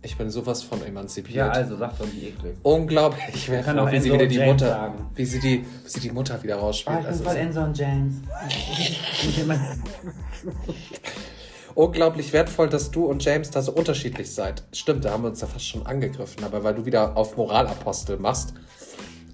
[0.03, 1.37] Ich bin sowas von emanzipiert.
[1.37, 2.57] Ja, also, sag doch, wie eklig.
[2.63, 3.25] Unglaublich.
[3.35, 5.11] Ich auch wie sie wieder die James Mutter, sagen.
[5.15, 6.99] wie sie die, wie sie die Mutter wieder rausspielt.
[6.99, 8.15] ich bin Also, voll Enzo und James.
[8.79, 9.01] Nicht
[11.77, 14.63] unglaublich wertvoll, dass du und James da so unterschiedlich seid.
[14.73, 18.17] Stimmt, da haben wir uns ja fast schon angegriffen, aber weil du wieder auf Moralapostel
[18.19, 18.55] machst.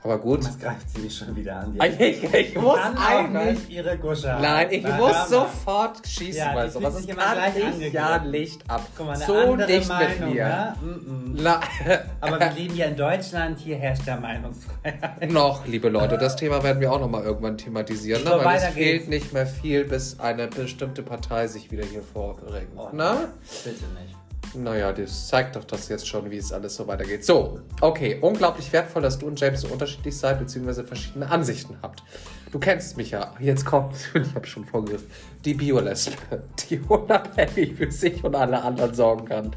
[0.04, 0.44] Aber gut.
[0.44, 1.72] Was greift sie mich schon wieder an?
[1.74, 3.70] Die Ich, ich, ich muss kann eigentlich.
[3.70, 4.42] ihre Gusche haben.
[4.42, 7.56] Nein, ich Na, muss sofort schießen, Ja, weil die sowas fühlt ist sich immer gleich
[7.56, 7.92] ich angegriffen.
[7.94, 8.82] ja Licht ab.
[8.96, 10.44] Guck mal, eine so andere dicht Meinung, mit mir.
[10.44, 10.76] ne?
[10.82, 11.46] Mm, mm.
[12.20, 15.30] Aber wir leben ja in Deutschland, hier herrscht ja Meinungsfreiheit.
[15.30, 18.30] noch, liebe Leute, das Thema werden wir auch noch mal irgendwann thematisieren, ne?
[18.30, 19.08] So, weil es fehlt geht's.
[19.08, 22.72] nicht mehr viel, bis eine bestimmte Partei sich wieder hier vorregt.
[22.76, 23.28] Oh, ne?
[23.64, 24.16] Bitte nicht.
[24.54, 27.24] Naja, das zeigt doch das jetzt schon, wie es alles so weitergeht.
[27.24, 32.02] So, okay, unglaublich wertvoll, dass du und James so unterschiedlich seid, beziehungsweise verschiedene Ansichten habt.
[32.50, 33.34] Du kennst mich ja.
[33.40, 35.06] Jetzt kommt, ich habe schon vorgegriffen,
[35.44, 36.16] die Biolesbe,
[36.68, 39.56] die unabhängig für sich und alle anderen sorgen kann.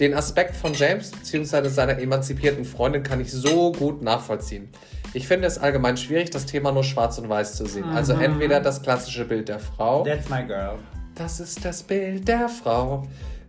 [0.00, 1.68] Den Aspekt von James bzw.
[1.68, 4.68] seiner emanzipierten Freundin kann ich so gut nachvollziehen.
[5.14, 7.84] Ich finde es allgemein schwierig, das Thema nur schwarz und weiß zu sehen.
[7.94, 8.20] Also Mhm.
[8.22, 10.02] entweder das klassische Bild der Frau.
[10.02, 10.74] That's my girl.
[11.14, 13.04] Das ist das Bild der Frau.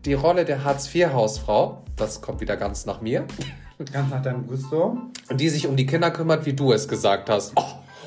[0.08, 3.28] Die Rolle der Hartz-IV-Hausfrau, das kommt wieder ganz nach mir,
[3.92, 4.98] Ganz nach deinem Gusto.
[5.34, 7.52] die sich um die Kinder kümmert, wie du es gesagt hast.
[7.58, 7.62] Oh,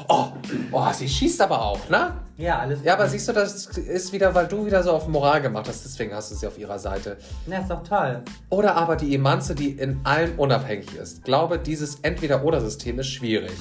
[0.09, 0.27] oh,
[0.73, 2.15] oh, sie schießt aber auch, ne?
[2.41, 2.81] Ja, alles.
[2.83, 5.85] Ja, aber siehst du, das ist wieder, weil du wieder so auf Moral gemacht hast,
[5.85, 7.19] deswegen hast du sie auf ihrer Seite.
[7.47, 8.23] Ja, ist doch toll.
[8.49, 11.23] Oder aber die Emanze, die in allem unabhängig ist.
[11.25, 13.53] Glaube, dieses Entweder-Oder-System ist schwierig.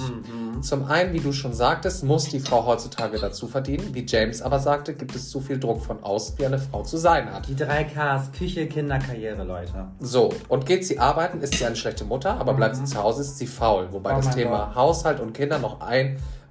[0.62, 3.94] Zum einen, wie du schon sagtest, muss die Frau heutzutage dazu verdienen.
[3.94, 6.98] Wie James aber sagte, gibt es zu viel Druck von außen, wie eine Frau zu
[6.98, 7.48] sein hat.
[7.48, 9.88] Die drei Ks, Küche, Kinder, Karriere, Leute.
[10.00, 13.22] So, und geht sie arbeiten, ist sie eine schlechte Mutter, aber bleibt sie zu Hause,
[13.22, 13.88] ist sie faul.
[13.92, 14.76] Wobei Oh das Thema Gott.
[14.76, 15.82] Haushalt und Kinder noch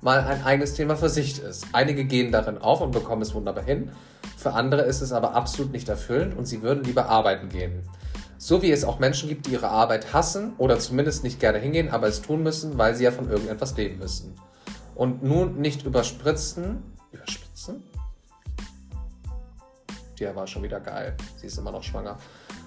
[0.01, 1.67] einmal ein eigenes Thema für sich ist.
[1.73, 3.91] Einige gehen darin auf und bekommen es wunderbar hin.
[4.37, 7.83] Für andere ist es aber absolut nicht erfüllend und sie würden lieber arbeiten gehen.
[8.39, 11.91] So wie es auch Menschen gibt, die ihre Arbeit hassen oder zumindest nicht gerne hingehen,
[11.91, 14.35] aber es tun müssen, weil sie ja von irgendetwas leben müssen.
[14.95, 16.83] Und nun nicht überspritzen.
[17.11, 17.83] Überspritzen?
[20.19, 21.17] Die war schon wieder geil.
[21.37, 22.17] Sie ist immer noch schwanger.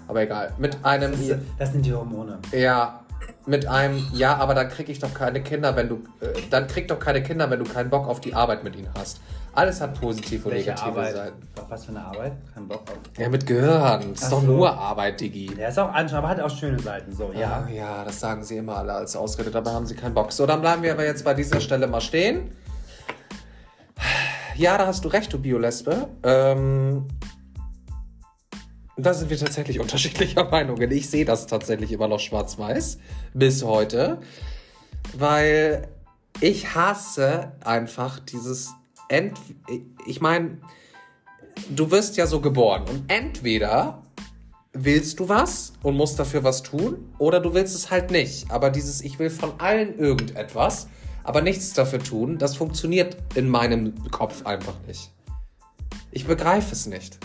[0.08, 0.54] Aber egal.
[0.58, 1.14] Mit einem.
[1.58, 2.40] Das sind die Hormone.
[2.52, 3.01] Ja,
[3.46, 6.88] mit einem, ja, aber dann krieg ich doch keine Kinder, wenn du, äh, dann krieg
[6.88, 9.20] doch keine Kinder, wenn du keinen Bock auf die Arbeit mit ihnen hast.
[9.54, 11.14] Alles hat positive und Welche negative Arbeit?
[11.14, 11.48] Seiten.
[11.68, 12.34] Was für eine Arbeit?
[12.54, 12.98] Kein Bock auf.
[13.18, 14.12] Ja, mit Gehirn.
[14.12, 14.48] Das ist Ach doch so.
[14.48, 15.48] nur Arbeit, Digi.
[15.48, 17.14] Der ist auch anstrengend, aber hat auch schöne Seiten.
[17.14, 17.40] So, ja.
[17.40, 20.32] Ja, ja, das sagen sie immer alle als Ausrede, dabei haben sie keinen Bock.
[20.32, 22.52] So, dann bleiben wir aber jetzt bei dieser Stelle mal stehen.
[24.56, 26.08] Ja, da hast du recht, du Biolesbe.
[26.24, 27.08] Ähm,
[29.06, 30.92] da sind wir tatsächlich unterschiedlicher Meinungen.
[30.92, 33.00] Ich sehe das tatsächlich immer noch schwarz-weiß
[33.34, 34.20] bis heute,
[35.18, 35.88] weil
[36.40, 38.72] ich hasse einfach dieses
[39.10, 39.38] Ent.
[40.06, 40.58] Ich meine,
[41.70, 44.02] du wirst ja so geboren und entweder
[44.74, 48.50] willst du was und musst dafür was tun oder du willst es halt nicht.
[48.52, 50.88] Aber dieses Ich will von allen irgendetwas,
[51.24, 55.12] aber nichts dafür tun, das funktioniert in meinem Kopf einfach nicht.
[56.12, 57.20] Ich begreife es nicht.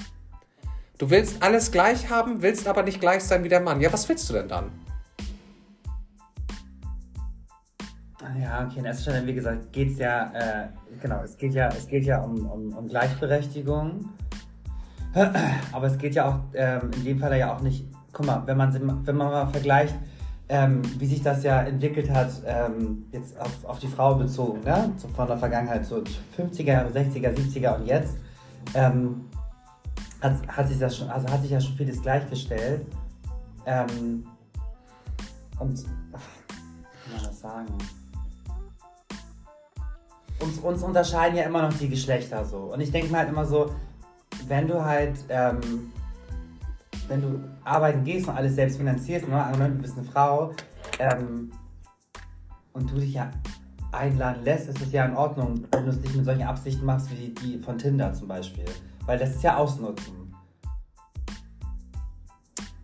[0.98, 3.80] Du willst alles gleich haben, willst aber nicht gleich sein wie der Mann.
[3.80, 4.70] Ja, was willst du denn dann?
[8.40, 10.68] Ja, okay, in erster Stelle, wie gesagt, geht es ja, äh,
[11.00, 14.08] genau, es geht ja, es geht ja um, um, um Gleichberechtigung.
[15.72, 18.56] Aber es geht ja auch ähm, in dem Fall ja auch nicht, guck mal, wenn
[18.56, 19.94] man, wenn man mal vergleicht,
[20.48, 24.92] ähm, wie sich das ja entwickelt hat, ähm, jetzt auf, auf die Frau bezogen, ne?
[25.14, 26.02] Von der Vergangenheit, so
[26.38, 28.16] 50er, 60er, 70er und jetzt,
[28.74, 29.26] ähm,
[30.26, 32.86] hat, hat sich das schon, also hat sich ja schon vieles gleichgestellt.
[33.64, 34.26] Ähm,
[35.58, 37.78] und, ach, kann man das sagen?
[40.40, 42.72] Uns, uns unterscheiden ja immer noch die Geschlechter so.
[42.72, 43.74] Und ich denke mir halt immer so,
[44.48, 45.92] wenn du halt, ähm,
[47.08, 50.52] wenn du arbeiten gehst und alles selbst finanzierst, ne, du bist eine Frau,
[50.98, 51.50] ähm,
[52.72, 53.30] und du dich ja
[53.92, 57.10] einladen lässt, ist es ja in Ordnung, wenn du es nicht mit solchen Absichten machst
[57.10, 58.66] wie die von Tinder zum Beispiel.
[59.06, 60.26] Weil das ist ja Ausnutzen.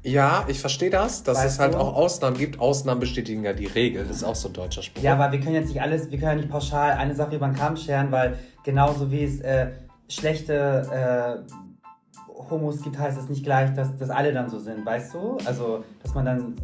[0.04, 1.78] Ja, ich verstehe das, dass Weißt es halt du?
[1.78, 2.58] auch Ausnahmen gibt.
[2.58, 4.04] Ausnahmen bestätigen ja die Regel.
[4.04, 5.02] Das ist auch so ein deutscher Spruch.
[5.02, 7.46] Ja, aber wir können jetzt nicht alles, wir können ja nicht pauschal eine Sache über
[7.46, 9.70] den Kamm scheren, weil genauso wie es äh,
[10.08, 11.52] schlechte äh,
[12.50, 15.38] Homos gibt, heißt es nicht gleich, dass, dass alle dann so sind, weißt du?
[15.44, 16.56] Also, dass man dann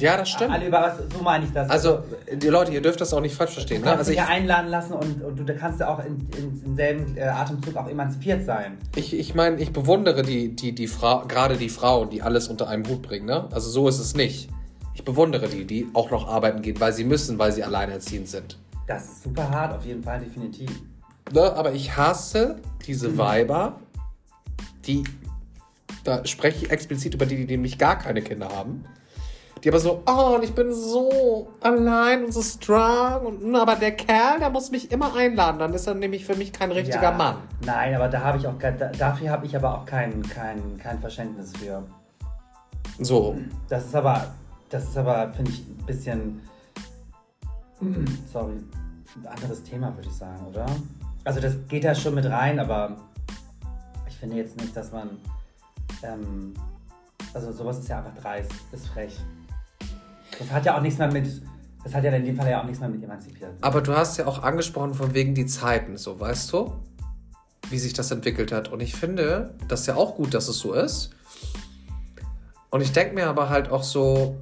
[0.00, 0.52] ja das stimmt.
[0.52, 1.68] alle über was, so meine ich das.
[1.70, 2.00] Also,
[2.32, 3.82] die Leute, ihr dürft das auch nicht falsch verstehen.
[3.82, 3.94] du Ne?
[3.96, 6.28] kannst Also dich ich, ja einladen lassen und, und du da kannst ja auch in,
[6.38, 8.78] in, im selben äh, Atemzug auch emanzipiert sein.
[8.96, 12.68] ich, ich meine, ich bewundere die, die, die Frau, gerade die Frauen, die alles unter
[12.68, 13.26] einem Hut bringen.
[13.26, 13.48] Ne?
[13.52, 14.48] Also so ist es nicht.
[14.94, 18.58] Ich bewundere die, die auch noch arbeiten gehen, weil sie müssen, weil sie alleinerziehend sind.
[18.86, 20.70] Das ist super hart, auf jeden Fall, definitiv.
[21.32, 21.52] Ne?
[21.54, 23.80] Aber ich hasse diese Weiber,
[24.86, 25.04] die,
[26.04, 28.84] da spreche ich explizit über die, die nämlich gar keine Kinder haben.
[29.62, 33.26] Die aber so, oh, und ich bin so allein und so strong.
[33.26, 35.60] Und, hm, aber der Kerl, der muss mich immer einladen.
[35.60, 37.36] Dann ist er nämlich für mich kein richtiger Ja, Mann.
[37.64, 41.52] Nein, aber da habe ich auch dafür habe ich aber auch kein, kein, kein Verständnis
[41.56, 41.84] für.
[42.98, 43.36] So,
[43.68, 44.34] Das ist aber,
[44.68, 46.40] das ist aber, finde ich, ein bisschen,
[48.32, 48.54] sorry,
[49.16, 50.66] ein anderes Thema, würde ich sagen, oder?
[51.24, 52.96] Also das geht da schon mit rein, aber
[54.08, 55.10] ich finde jetzt nicht, dass man,
[56.02, 56.52] ähm,
[57.32, 59.18] also sowas ist ja einfach dreist, ist frech.
[60.42, 61.42] Das hat ja auch nichts mehr mit,
[61.84, 63.52] das hat ja in dem Fall ja auch nichts mehr mit emanzipiert.
[63.60, 66.72] Aber du hast ja auch angesprochen von wegen die Zeiten, so weißt du?
[67.72, 68.68] wie sich das entwickelt hat.
[68.68, 71.10] Und ich finde, das ist ja auch gut, dass es so ist.
[72.70, 74.36] Und ich denke mir aber halt auch so,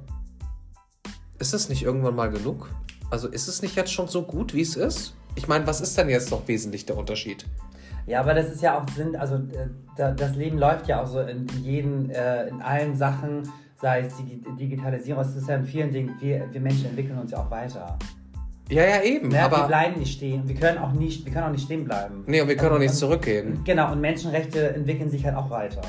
[1.39, 2.69] ist es nicht irgendwann mal genug?
[3.09, 5.15] Also ist es nicht jetzt schon so gut, wie es ist?
[5.35, 7.45] Ich meine, was ist denn jetzt noch wesentlich der Unterschied?
[8.05, 11.19] Ja, aber das ist ja auch Sinn, also äh, das Leben läuft ja auch so
[11.21, 13.43] in jeden, äh, in allen Sachen,
[13.81, 17.31] sei es die Digitalisierung, es ist ja in vielen Dingen, wir, wir Menschen entwickeln uns
[17.31, 17.97] ja auch weiter.
[18.69, 19.31] Ja, ja, eben.
[19.31, 20.47] Ja, aber wir bleiben nicht stehen.
[20.47, 22.23] Wir können auch nicht, wir können auch nicht stehen bleiben.
[22.27, 23.61] Nee, und wir können und, auch nicht zurückgehen.
[23.65, 25.81] Genau, und Menschenrechte entwickeln sich halt auch weiter.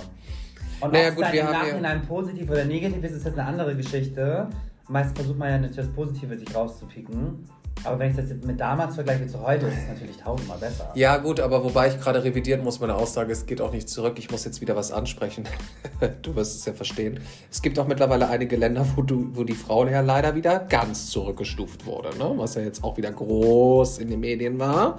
[0.81, 3.39] Und naja, ob gut, es dann wir im Nachhinein positiv oder negativ ist, ist jetzt
[3.39, 4.49] eine andere Geschichte.
[4.89, 7.47] Meist versucht man ja natürlich das Positive sich rauszupicken.
[7.85, 10.91] Aber wenn ich das mit damals vergleiche zu heute, ist es natürlich tausendmal besser.
[10.95, 14.15] Ja, gut, aber wobei ich gerade revidieren muss, meine Aussage, es geht auch nicht zurück.
[14.19, 15.45] Ich muss jetzt wieder was ansprechen.
[16.23, 17.21] du wirst es ja verstehen.
[17.51, 21.11] Es gibt auch mittlerweile einige Länder, wo, du, wo die Frauen ja leider wieder ganz
[21.11, 22.33] zurückgestuft wurde, ne?
[22.37, 24.99] was ja jetzt auch wieder groß in den Medien war.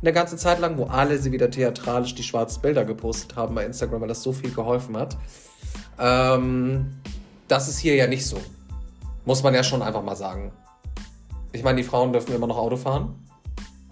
[0.00, 3.64] Eine ganze Zeit lang, wo alle sie wieder theatralisch die schwarzen Bilder gepostet haben bei
[3.64, 5.16] Instagram, weil das so viel geholfen hat.
[5.98, 6.86] Ähm,
[7.46, 8.38] das ist hier ja nicht so.
[9.24, 10.50] Muss man ja schon einfach mal sagen.
[11.52, 13.14] Ich meine, die Frauen dürfen immer noch Auto fahren.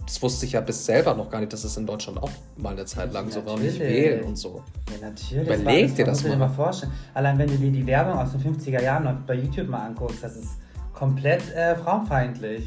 [0.05, 2.73] Das wusste ich ja bis selber noch gar nicht, dass es in Deutschland auch mal
[2.73, 4.63] eine Zeit lang so war nicht wählen und so.
[4.91, 5.47] Ja, natürlich.
[5.47, 6.37] Überleg das dir das mal.
[6.37, 6.91] mal vorstellen.
[7.15, 10.25] Allein wenn du dir die Werbung aus den 50er Jahren noch bei YouTube mal anguckst,
[10.25, 10.51] das ist
[10.93, 12.67] komplett äh, frauenfeindlich.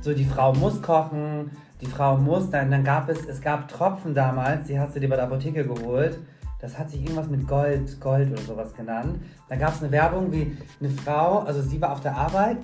[0.00, 1.50] So, die Frau muss kochen,
[1.80, 5.08] die Frau muss, dann, dann gab es, es gab Tropfen damals, die hast du dir
[5.08, 6.18] bei der Apotheke geholt.
[6.60, 9.18] Das hat sich irgendwas mit Gold, Gold oder sowas genannt.
[9.50, 12.56] Da gab es eine Werbung, wie eine Frau, also sie war auf der Arbeit,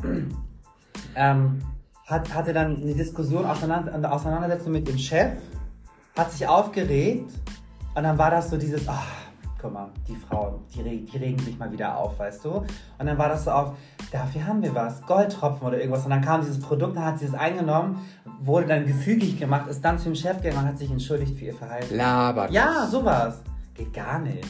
[1.15, 1.59] ähm,
[2.07, 5.33] hat, hatte dann eine Diskussion, auseinander, eine Auseinandersetzung mit dem Chef,
[6.17, 7.31] hat sich aufgeregt
[7.95, 9.07] und dann war das so dieses, ach,
[9.61, 12.51] guck mal, die Frauen, die, die regen sich mal wieder auf, weißt du?
[12.51, 13.73] Und dann war das so auf,
[14.11, 16.05] dafür haben wir was, Goldtropfen oder irgendwas.
[16.05, 17.99] Und dann kam dieses Produkt, dann hat sie es eingenommen,
[18.41, 21.55] wurde dann gefügig gemacht, ist dann zum Chef gegangen und hat sich entschuldigt für ihr
[21.55, 21.95] Verhalten.
[21.95, 22.51] Labert.
[22.51, 23.43] Ja, sowas.
[23.75, 24.49] Geht gar nicht.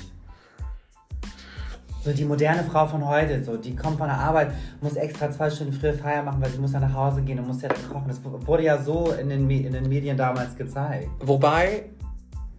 [2.03, 5.51] So die moderne Frau von heute, so die kommt von der Arbeit, muss extra zwei
[5.51, 7.93] Stunden früher Feier machen, weil sie muss dann nach Hause gehen und muss ja dann
[7.93, 8.09] kochen.
[8.09, 11.09] Das wurde ja so in den, in den Medien damals gezeigt.
[11.21, 11.91] Wobei,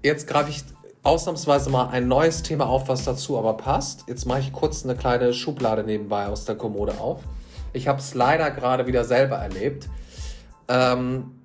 [0.03, 0.63] jetzt greife ich
[1.01, 4.03] ausnahmsweise mal ein neues Thema auf, was dazu aber passt.
[4.07, 7.21] Jetzt mache ich kurz eine kleine Schublade nebenbei aus der Kommode auf.
[7.73, 9.89] Ich habe es leider gerade wieder selber erlebt.
[10.67, 11.41] Ähm,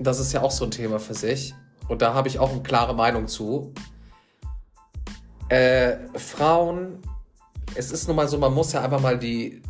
[0.00, 1.54] das ist ja auch so ein Thema für sich.
[1.86, 3.72] Und da habe ich auch eine klare Meinung zu.
[5.48, 6.98] Äh, Frauen,
[7.74, 9.62] es ist nun mal so, man muss ja einfach mal die,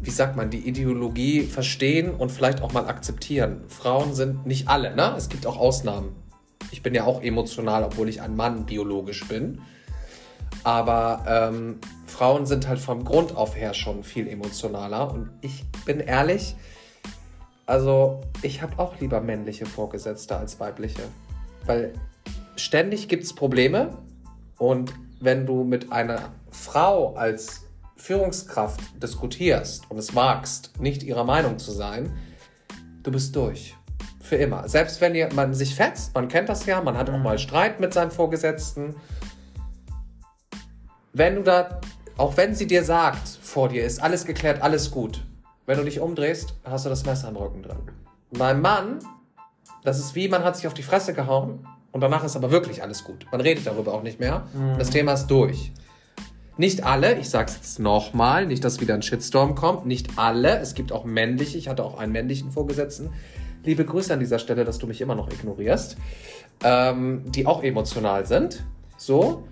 [0.00, 3.62] wie sagt man, die Ideologie verstehen und vielleicht auch mal akzeptieren.
[3.68, 5.14] Frauen sind nicht alle, ne?
[5.16, 6.14] Es gibt auch Ausnahmen.
[6.70, 9.60] Ich bin ja auch emotional, obwohl ich ein Mann biologisch bin.
[10.62, 15.12] Aber ähm, Frauen sind halt vom Grund auf her schon viel emotionaler.
[15.12, 16.56] Und ich bin ehrlich,
[17.66, 21.02] also ich habe auch lieber männliche Vorgesetzte als weibliche.
[21.66, 21.92] Weil
[22.56, 23.98] ständig gibt es Probleme.
[24.58, 31.58] Und wenn du mit einer Frau als Führungskraft diskutierst und es magst, nicht ihrer Meinung
[31.58, 32.12] zu sein,
[33.02, 33.76] du bist durch.
[34.20, 34.68] Für immer.
[34.68, 37.78] Selbst wenn ihr, man sich fetzt, man kennt das ja, man hat auch mal Streit
[37.78, 38.94] mit seinen Vorgesetzten.
[41.12, 41.80] Wenn du da,
[42.16, 45.24] auch wenn sie dir sagt, vor dir ist alles geklärt, alles gut,
[45.66, 47.78] wenn du dich umdrehst, hast du das Messer am Rücken drin.
[48.30, 48.98] Beim Mann,
[49.82, 52.82] das ist wie, man hat sich auf die Fresse gehauen und danach ist aber wirklich
[52.82, 53.24] alles gut.
[53.30, 54.48] Man redet darüber auch nicht mehr.
[54.76, 55.70] Das Thema ist durch.
[56.56, 60.74] Nicht alle, ich sag's jetzt nochmal, nicht, dass wieder ein Shitstorm kommt, nicht alle, es
[60.74, 63.10] gibt auch männliche, ich hatte auch einen männlichen Vorgesetzten.
[63.62, 65.96] Liebe Grüße an dieser Stelle, dass du mich immer noch ignorierst,
[66.64, 68.64] ähm, die auch emotional sind.
[68.96, 69.44] So.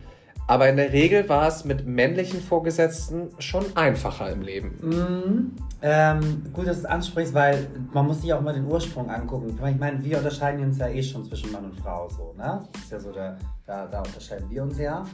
[0.46, 4.76] Aber in der Regel war es mit männlichen Vorgesetzten schon einfacher im Leben.
[4.82, 5.52] Mhm.
[5.84, 9.58] Ähm, gut, dass du es ansprichst, weil man muss sich auch immer den Ursprung angucken.
[9.68, 12.60] Ich meine, wir unterscheiden uns ja eh schon zwischen Mann und Frau so, ne?
[12.72, 15.04] Das ist ja so, der, da, da unterscheiden wir uns ja.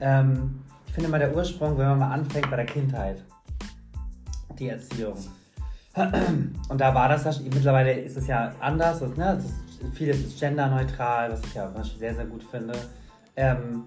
[0.00, 3.22] Ähm, ich finde mal der Ursprung, wenn man mal anfängt bei der Kindheit,
[4.58, 5.16] die Erziehung.
[6.68, 9.42] Und da war das ja, mittlerweile ist es ja anders, ne?
[9.92, 12.72] Vieles ist genderneutral, was ich ja sehr, sehr gut finde.
[13.36, 13.84] Ähm,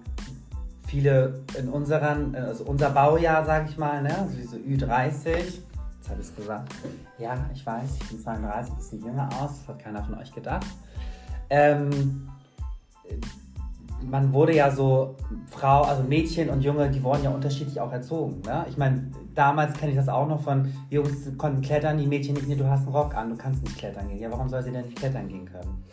[0.90, 4.18] viele in unseren, also unser Baujahr, sage ich mal, ne?
[4.18, 6.74] also diese Ü30, jetzt habe ich es gesagt.
[7.18, 10.32] Ja, ich weiß, ich bin 32, ein bisschen jünger aus, das hat keiner von euch
[10.32, 10.66] gedacht.
[11.48, 12.28] Ähm,
[14.02, 15.14] man wurde ja so,
[15.50, 18.40] Frau, also Mädchen und Junge, die wurden ja unterschiedlich auch erzogen.
[18.44, 18.66] Ne?
[18.68, 22.48] Ich meine, damals kenne ich das auch noch von, Jungs konnten klettern, die Mädchen nicht,
[22.48, 24.18] nee, du hast einen Rock an, du kannst nicht klettern gehen.
[24.18, 25.84] Ja, warum soll sie denn nicht klettern gehen können?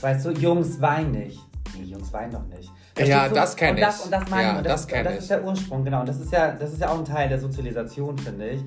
[0.00, 1.47] Weißt du, Jungs weinen nicht.
[1.78, 2.68] Nee, Jungs weinen doch nicht.
[2.98, 3.34] Ja, Verstehst du?
[3.34, 4.04] das kenn und das, ich.
[4.06, 4.58] Und das meine Ja, ich.
[4.58, 5.18] Und das ist- kenn Das ich.
[5.20, 6.00] ist der Ursprung, genau.
[6.00, 8.60] Und das ist ja, das ist ja auch ein Teil der Sozialisation, finde ich.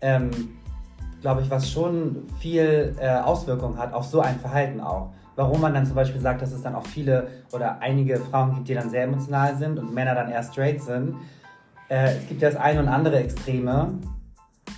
[0.00, 0.30] Ähm,
[1.20, 5.10] glaube ich, was schon viel äh, Auswirkungen hat auf so ein Verhalten auch.
[5.36, 8.68] Warum man dann zum Beispiel sagt, dass es dann auch viele oder einige Frauen gibt,
[8.68, 11.14] die dann sehr emotional sind und Männer dann eher straight sind.
[11.88, 13.94] Äh, es gibt ja das eine und andere Extreme.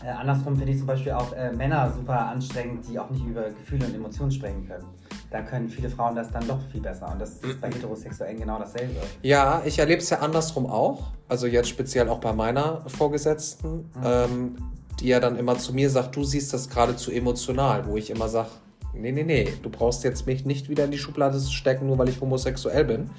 [0.02, 3.44] Äh, andersrum finde ich zum Beispiel auch äh, Männer super anstrengend, die auch nicht über
[3.50, 4.85] Gefühle und Emotionen sprechen können.
[5.30, 7.11] Da können viele Frauen das dann doch viel besser.
[7.12, 8.94] Und das ist bei Heterosexuellen genau dasselbe.
[9.22, 11.12] Ja, ich erlebe es ja andersrum auch.
[11.28, 14.02] Also jetzt speziell auch bei meiner Vorgesetzten, mhm.
[14.04, 14.57] ähm,
[15.00, 18.11] die ja dann immer zu mir sagt, du siehst das gerade zu emotional, wo ich
[18.11, 18.48] immer sage,
[18.92, 22.09] nee, nee, nee, du brauchst jetzt mich nicht wieder in die Schublade stecken, nur weil
[22.09, 23.11] ich homosexuell bin.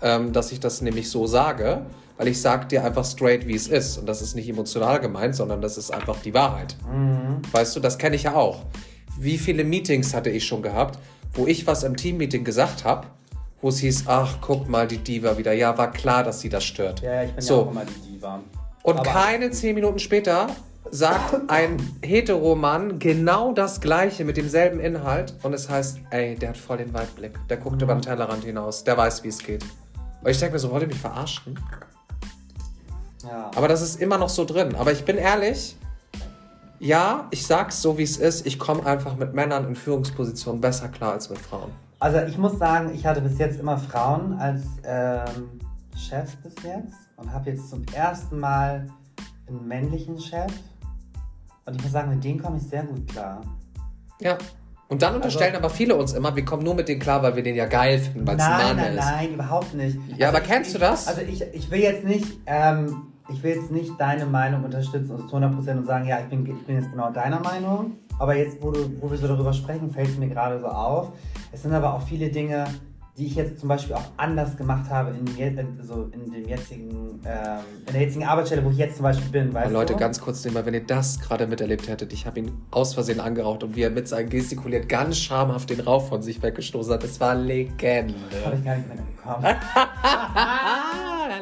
[0.00, 1.86] Ähm, dass ich das nämlich so sage,
[2.18, 3.96] weil ich sage dir einfach straight, wie es ist.
[3.96, 6.76] Und das ist nicht emotional gemeint, sondern das ist einfach die Wahrheit.
[6.92, 7.40] Mhm.
[7.52, 8.64] Weißt du, das kenne ich ja auch.
[9.18, 10.98] Wie viele Meetings hatte ich schon gehabt,
[11.32, 13.06] wo ich was im Teammeeting gesagt habe,
[13.62, 15.52] wo es hieß, ach, guck mal, die Diva wieder.
[15.52, 17.00] Ja, war klar, dass sie das stört.
[17.00, 17.54] Ja, ich bin so.
[17.54, 18.40] ja auch immer die Diva.
[18.82, 20.48] Und Aber keine zehn Minuten später
[20.90, 26.56] sagt ein Heteromann genau das Gleiche mit demselben Inhalt und es heißt, ey, der hat
[26.56, 27.34] voll den Weitblick.
[27.48, 27.82] Der guckt mhm.
[27.82, 28.82] über den Tellerrand hinaus.
[28.82, 29.64] Der weiß, wie es geht.
[30.22, 31.58] Und ich denke mir so, wollt ihr mich verarschen?
[33.28, 33.50] Ja.
[33.54, 34.74] Aber das ist immer noch so drin.
[34.74, 35.76] Aber ich bin ehrlich,
[36.80, 38.46] ja, ich sag's so, wie es ist.
[38.46, 41.70] Ich komme einfach mit Männern in Führungspositionen besser klar als mit Frauen.
[42.00, 45.60] Also ich muss sagen, ich hatte bis jetzt immer Frauen als ähm,
[45.96, 48.86] Chefs bis jetzt und habe jetzt zum ersten Mal
[49.48, 50.52] einen männlichen Chef.
[51.66, 53.42] Und ich muss sagen, mit denen komme ich sehr gut klar.
[54.20, 54.38] Ja.
[54.88, 57.36] Und dann unterstellen also, aber viele uns immer, wir kommen nur mit denen klar, weil
[57.36, 59.04] wir den ja geil finden, weil es ein Mann nein, ist.
[59.04, 59.98] Nein, nein, überhaupt nicht.
[60.16, 61.08] Ja, also aber kennst ich, du das?
[61.08, 65.26] Also ich, ich will jetzt nicht ähm, ich will jetzt nicht deine Meinung unterstützen also
[65.26, 67.96] zu 100% und sagen, ja, ich bin, ich bin jetzt genau deiner Meinung.
[68.18, 71.12] Aber jetzt, wo, du, wo wir so darüber sprechen, fällt es mir gerade so auf.
[71.52, 72.64] Es sind aber auch viele Dinge,
[73.18, 75.26] die ich jetzt zum Beispiel auch anders gemacht habe in,
[75.82, 79.52] so in dem jetzigen, ähm, in der jetzigen Arbeitsstelle, wo ich jetzt zum Beispiel bin.
[79.52, 79.98] Weißt Leute, du?
[79.98, 83.64] ganz kurz nehmen, wenn ihr das gerade miterlebt hättet, ich habe ihn aus Versehen angeraucht
[83.64, 87.02] und wie er mit seinem gestikuliert ganz schamhaft den Rauch von sich weggestoßen hat.
[87.02, 88.14] Das war Legende.
[88.30, 89.44] Das habe ich gar nicht mehr bekommen.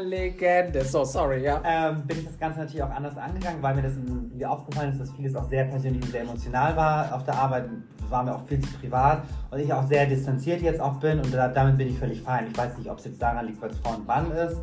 [0.04, 0.84] Legende.
[0.84, 1.60] So, sorry, ja.
[1.64, 5.00] Ähm, bin ich das Ganze natürlich auch anders angegangen, weil mir das irgendwie aufgefallen ist,
[5.00, 7.68] dass vieles auch sehr persönlich und sehr emotional war auf der Arbeit.
[8.08, 11.34] War mir auch viel zu privat und ich auch sehr distanziert jetzt auch bin und
[11.34, 12.46] da, damit bin ich völlig fein.
[12.50, 14.56] Ich weiß nicht, ob es jetzt daran liegt, weil es Frau und Mann ist.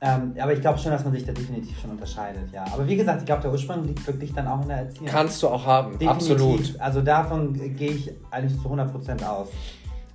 [0.00, 2.64] Ähm, aber ich glaube schon, dass man sich da definitiv schon unterscheidet, ja.
[2.70, 5.06] Aber wie gesagt, ich glaube, der Ursprung liegt wirklich dann auch in der Erziehung.
[5.06, 6.32] Kannst du auch haben, definitiv.
[6.32, 6.80] absolut.
[6.80, 9.48] Also davon gehe ich eigentlich zu 100% aus.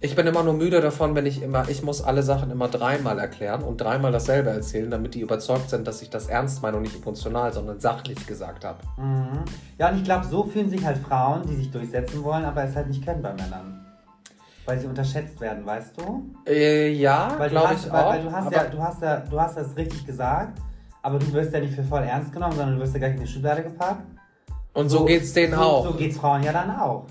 [0.04, 3.19] Ich bin immer nur müde davon, wenn ich immer, ich muss alle Sachen immer dreimal
[3.19, 6.84] erklären und dreimal dasselbe erzählen, damit die überzeugt sind, dass ich das ernst meine und
[6.84, 8.80] nicht emotional, sondern sachlich gesagt habe.
[8.97, 9.45] Mhm.
[9.77, 12.75] Ja, und ich glaube, so fühlen sich halt Frauen, die sich durchsetzen wollen, aber es
[12.75, 13.81] halt nicht können bei Männern.
[14.65, 16.32] Weil sie unterschätzt werden, weißt du?
[16.45, 18.10] Äh, ja, glaube ich weil, auch.
[18.12, 20.60] Weil du hast, ja, du, hast ja, du hast das richtig gesagt,
[21.02, 23.21] aber du wirst ja nicht für voll ernst genommen, sondern du wirst ja gleich in
[23.21, 24.04] die Schublade gepackt.
[24.74, 25.86] Und so, so geht's denen so, auch.
[25.86, 27.08] So geht's Frauen ja dann auch.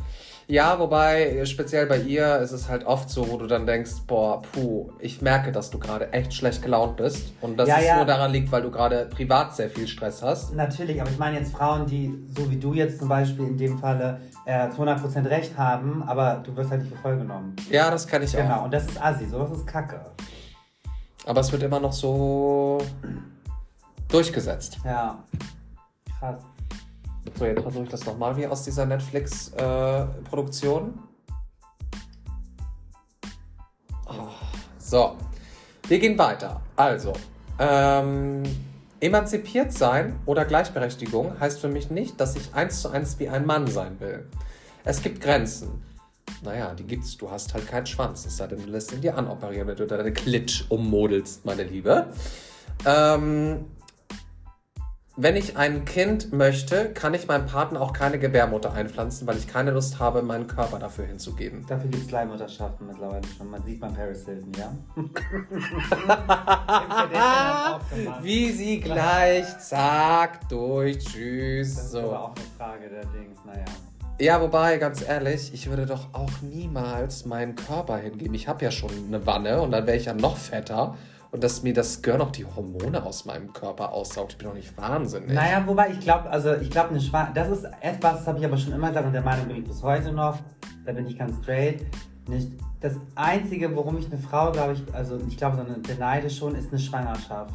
[0.50, 4.42] Ja, wobei, speziell bei ihr ist es halt oft so, wo du dann denkst, boah,
[4.42, 7.32] puh, ich merke, dass du gerade echt schlecht gelaunt bist.
[7.40, 7.96] Und dass ja, es ja.
[7.96, 10.52] nur daran liegt, weil du gerade privat sehr viel Stress hast.
[10.56, 13.78] Natürlich, aber ich meine jetzt Frauen, die, so wie du jetzt zum Beispiel in dem
[13.78, 17.56] Falle, äh, zu 100% Recht haben, aber du wirst halt nicht für voll genommen.
[17.70, 18.44] Ja, das kann ich genau.
[18.44, 18.48] auch.
[18.48, 20.04] Genau, und das ist assi, sowas ist Kacke.
[21.26, 22.78] Aber es wird immer noch so
[24.08, 24.78] durchgesetzt.
[24.84, 25.18] Ja,
[26.18, 26.42] krass.
[27.36, 30.98] So, jetzt versuche ich das nochmal wie aus dieser Netflix-Produktion.
[34.06, 34.28] Äh, oh,
[34.78, 35.16] so,
[35.86, 36.62] wir gehen weiter.
[36.76, 37.12] Also,
[37.58, 38.42] ähm,
[39.00, 43.46] emanzipiert sein oder Gleichberechtigung heißt für mich nicht, dass ich eins zu eins wie ein
[43.46, 44.26] Mann sein will.
[44.84, 45.82] Es gibt Grenzen.
[46.42, 47.16] Naja, die gibt's.
[47.16, 48.24] Du hast halt keinen Schwanz.
[48.24, 52.06] Es sei denn, du lässt ihn dir anoperieren, wenn du deine Klitsch ummodelst, meine Liebe.
[52.86, 53.66] Ähm,
[55.16, 59.48] wenn ich ein Kind möchte, kann ich meinem Partner auch keine Gebärmutter einpflanzen, weil ich
[59.48, 61.66] keine Lust habe, meinen Körper dafür hinzugeben.
[61.66, 63.50] Dafür gibt es Leihmutterschaften mittlerweile schon.
[63.50, 64.72] Man sieht beim Paris Hilton, ja?
[68.22, 71.74] Wie sie gleich zack durch, tschüss.
[71.74, 72.00] Das ist so.
[72.00, 73.64] aber auch eine Frage der Dings, naja.
[74.20, 78.34] Ja, wobei, ganz ehrlich, ich würde doch auch niemals meinen Körper hingeben.
[78.34, 80.96] Ich habe ja schon eine Wanne und dann wäre ich ja noch fetter
[81.32, 84.32] und dass mir das Gehör noch die Hormone aus meinem Körper aussaugt.
[84.32, 85.30] Ich bin doch nicht wahnsinnig.
[85.30, 88.56] Naja, wobei ich glaube, also ich glaube, eine das ist etwas, das habe ich aber
[88.56, 90.38] schon immer gesagt und der Meinung bin ich bis heute noch,
[90.84, 91.86] da bin ich ganz straight.
[92.28, 96.54] Nicht das Einzige, worum ich eine Frau, glaube ich, also ich glaube, sondern beneide schon,
[96.54, 97.54] ist eine Schwangerschaft.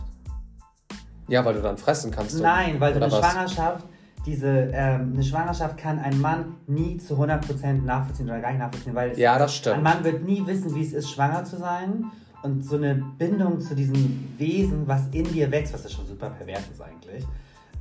[1.28, 2.39] Ja, weil du dann fressen kannst.
[2.39, 3.19] Nein, weil du eine was?
[3.19, 3.86] Schwangerschaft,
[4.26, 8.95] diese, ähm, eine Schwangerschaft kann ein Mann nie zu 100% nachvollziehen oder gar nicht nachvollziehen,
[8.95, 9.78] weil es, ja, das stimmt.
[9.78, 12.05] ein Mann wird nie wissen, wie es ist, schwanger zu sein
[12.45, 16.29] und so eine Bindung zu diesem Wesen, was in dir wächst, was ja schon super
[16.29, 17.25] pervers ist eigentlich,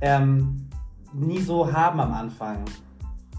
[0.01, 0.67] ähm,
[1.13, 2.65] nie so haben am Anfang.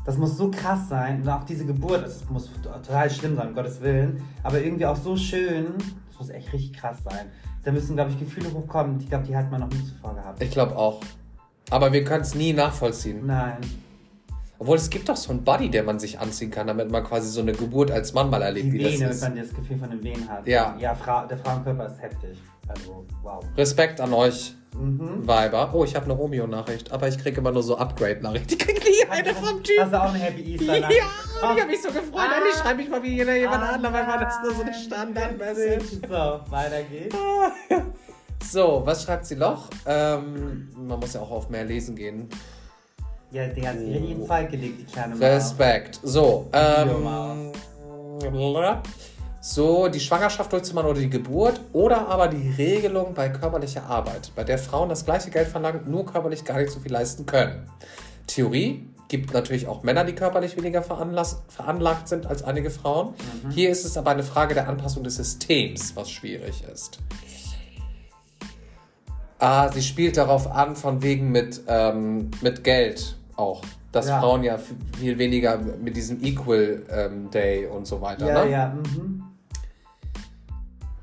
[0.05, 1.23] Das muss so krass sein.
[1.23, 4.23] Und auch diese Geburt, das muss total schlimm sein, um Gottes Willen.
[4.45, 5.75] Aber irgendwie auch so schön.
[6.09, 7.27] Das muss echt richtig krass sein.
[7.65, 9.01] Da müssen, glaube ich, Gefühle hochkommen.
[9.01, 10.41] Ich glaube, die hat man noch nie zuvor gehabt.
[10.41, 11.01] Ich glaube auch.
[11.71, 13.27] Aber wir können es nie nachvollziehen.
[13.27, 13.57] Nein.
[14.59, 17.29] Obwohl es gibt doch so einen Body, der man sich anziehen kann, damit man quasi
[17.29, 19.21] so eine Geburt als Mann mal erlebt, Die wie Vene, das wenn ist.
[19.23, 20.47] man das Gefühl von den Venen hat.
[20.47, 20.77] Ja.
[20.81, 22.39] Ja, Fra der Frauenkörper ist heftig.
[22.69, 23.45] Also, wow.
[23.57, 25.27] Respekt an euch, Mhm.
[25.27, 25.71] Weiber.
[25.73, 28.53] Oh, ich habe eine Romeo-Nachricht, aber ich kriege immer nur so Upgrade-Nachricht.
[28.53, 29.79] Ich kriege nie eine vom Typ.
[29.81, 30.77] Hast du auch eine Happy Easter?
[30.77, 30.87] Ja,
[31.43, 31.53] Oh.
[31.55, 32.13] ich habe mich so gefreut.
[32.15, 32.37] Ah.
[32.37, 34.75] Endlich schreibe ich mal wie jeder jemand Ah, an, dabei war das nur so eine
[34.75, 35.85] Standard-Message.
[36.03, 37.17] So, weiter geht's.
[38.51, 39.71] So, was schreibt sie noch?
[39.87, 42.29] Ähm, man muss ja auch auf mehr lesen gehen.
[43.37, 45.21] Ja, die hat sich richtig in Zeit gelegt, die kleine Maus.
[45.21, 46.01] Respekt.
[46.03, 47.53] So, ähm,
[49.43, 54.43] so die Schwangerschaft durchzumachen oder die Geburt oder aber die Regelung bei körperlicher Arbeit, bei
[54.43, 57.69] der Frauen das gleiche Geld verlangen, nur körperlich gar nicht so viel leisten können.
[58.27, 63.13] Theorie gibt natürlich auch Männer, die körperlich weniger veranlagt sind als einige Frauen.
[63.51, 67.01] Hier ist es aber eine Frage der Anpassung des Systems, was schwierig ist.
[69.39, 73.63] Ah, sie spielt darauf an, von wegen mit, ähm, mit Geld auch.
[73.93, 74.21] Dass Ja.
[74.21, 74.59] Frauen ja
[74.99, 78.27] viel weniger mit diesem Equal ähm, Day und so weiter.
[78.27, 78.51] Ja, ne?
[78.51, 79.23] ja, mhm.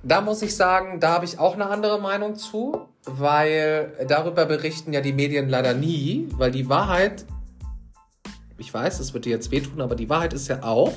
[0.03, 4.91] Da muss ich sagen, da habe ich auch eine andere Meinung zu, weil darüber berichten
[4.91, 7.25] ja die Medien leider nie, weil die Wahrheit,
[8.57, 10.91] ich weiß, es wird dir jetzt wehtun, aber die Wahrheit ist ja auch,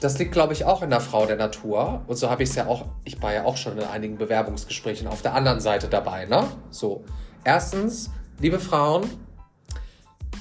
[0.00, 2.02] das liegt, glaube ich, auch in der Frau der Natur.
[2.06, 5.06] Und so habe ich es ja auch, ich war ja auch schon in einigen Bewerbungsgesprächen
[5.06, 6.44] auf der anderen Seite dabei, ne?
[6.70, 7.04] So.
[7.44, 9.04] Erstens, liebe Frauen,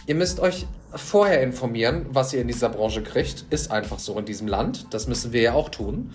[0.05, 3.45] ihr müsst euch vorher informieren, was ihr in dieser Branche kriegt.
[3.49, 4.93] Ist einfach so in diesem Land.
[4.93, 6.13] Das müssen wir ja auch tun.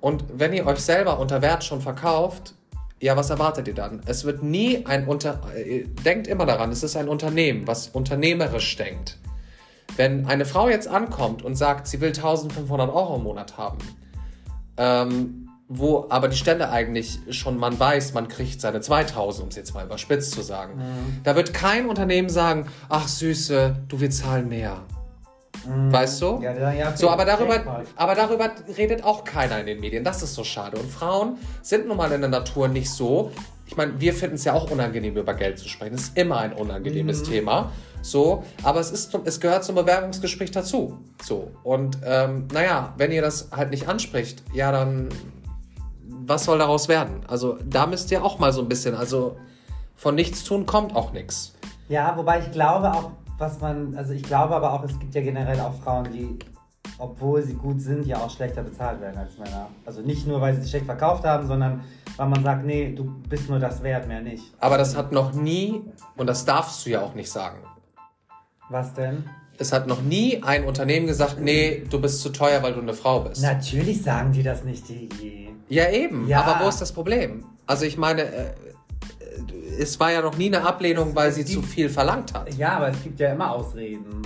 [0.00, 2.54] Und wenn ihr euch selber unter Wert schon verkauft,
[3.00, 4.00] ja, was erwartet ihr dann?
[4.06, 5.40] Es wird nie ein Unter...
[5.54, 9.18] äh, Denkt immer daran, es ist ein Unternehmen, was unternehmerisch denkt.
[9.96, 13.78] Wenn eine Frau jetzt ankommt und sagt, sie will 1500 Euro im Monat haben,
[14.76, 19.56] ähm, wo aber die Stelle eigentlich schon man weiß, man kriegt seine 2000, um es
[19.56, 20.80] jetzt mal überspitzt zu sagen,
[21.24, 24.82] da wird kein Unternehmen sagen, ach Süße, du wir zahlen mehr.
[25.66, 26.38] Weißt du?
[26.42, 26.96] Ja, ja, ja.
[26.96, 30.04] So, aber darüber, aber darüber redet auch keiner in den Medien.
[30.04, 30.76] Das ist so schade.
[30.78, 33.32] Und Frauen sind nun mal in der Natur nicht so.
[33.66, 35.94] Ich meine, wir finden es ja auch unangenehm, über Geld zu sprechen.
[35.94, 37.72] Es ist immer ein unangenehmes Thema.
[38.00, 40.98] So, aber es, ist, es gehört zum Bewerbungsgespräch dazu.
[41.20, 41.50] So.
[41.64, 45.08] Und ähm, naja, wenn ihr das halt nicht anspricht, ja, dann
[46.26, 47.20] was soll daraus werden?
[47.28, 49.36] Also da müsst ihr auch mal so ein bisschen, also
[49.94, 51.54] von nichts tun kommt auch nichts.
[51.88, 55.22] Ja, wobei ich glaube auch, was man, also ich glaube aber auch, es gibt ja
[55.22, 56.38] generell auch Frauen, die,
[56.98, 59.68] obwohl sie gut sind, ja auch schlechter bezahlt werden als Männer.
[59.84, 61.82] Also nicht nur, weil sie sich schlecht verkauft haben, sondern
[62.16, 64.44] weil man sagt, nee, du bist nur das wert, mehr nicht.
[64.58, 65.82] Aber das hat noch nie,
[66.16, 67.58] und das darfst du ja auch nicht sagen,
[68.70, 69.24] Was denn?
[69.58, 72.94] es hat noch nie ein Unternehmen gesagt, nee, du bist zu teuer, weil du eine
[72.94, 73.42] Frau bist.
[73.42, 75.45] Natürlich sagen die das nicht, die.
[75.68, 76.28] Ja, eben.
[76.28, 76.42] Ja.
[76.42, 77.44] Aber wo ist das Problem?
[77.66, 78.52] Also ich meine, äh, äh,
[79.78, 82.54] es war ja noch nie eine Ablehnung, weil sie zu viel verlangt hat.
[82.54, 84.22] Ja, aber es gibt ja immer Ausreden.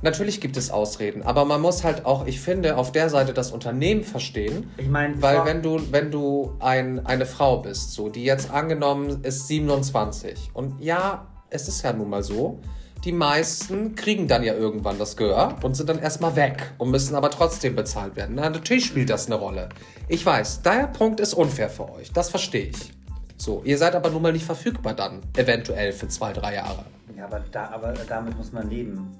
[0.00, 3.50] Natürlich gibt es Ausreden, aber man muss halt auch, ich finde, auf der Seite das
[3.50, 8.22] Unternehmen verstehen, Ich meine, weil wenn du, wenn du ein, eine Frau bist, so, die
[8.22, 12.60] jetzt angenommen ist 27 und ja, es ist ja nun mal so,
[13.04, 17.14] die meisten kriegen dann ja irgendwann das Gehör und sind dann erstmal weg und müssen
[17.14, 18.34] aber trotzdem bezahlt werden.
[18.34, 19.68] Na, natürlich spielt das eine Rolle.
[20.08, 22.92] Ich weiß, der Punkt ist unfair für euch, das verstehe ich.
[23.36, 26.84] So, ihr seid aber nun mal nicht verfügbar dann, eventuell für zwei, drei Jahre.
[27.16, 29.16] Ja, aber, da, aber damit muss man leben.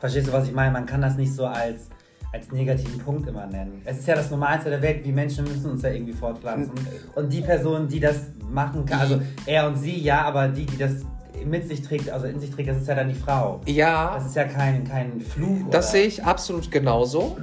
[0.00, 0.72] Verstehst du, was ich meine?
[0.72, 1.88] Man kann das nicht so als,
[2.32, 3.80] als negativen Punkt immer nennen.
[3.84, 5.04] Es ist ja das Normalste der Welt.
[5.04, 6.74] Wir Menschen müssen uns ja irgendwie fortpflanzen.
[7.14, 8.16] Und die Person, die das
[8.50, 11.04] machen kann, also er und sie, ja, aber die, die das
[11.44, 13.60] mit sich trägt, also in sich trägt, das ist ja dann die Frau.
[13.66, 15.58] Ja, Das ist ja kein, kein Fluch.
[15.70, 15.92] Das oder?
[15.92, 17.36] sehe ich absolut genauso.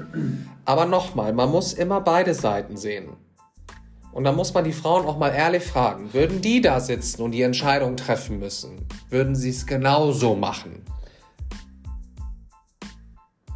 [0.66, 3.10] Aber nochmal, man muss immer beide Seiten sehen.
[4.12, 7.32] Und da muss man die Frauen auch mal ehrlich fragen, würden die da sitzen und
[7.32, 10.84] die Entscheidung treffen müssen, würden sie es genauso machen?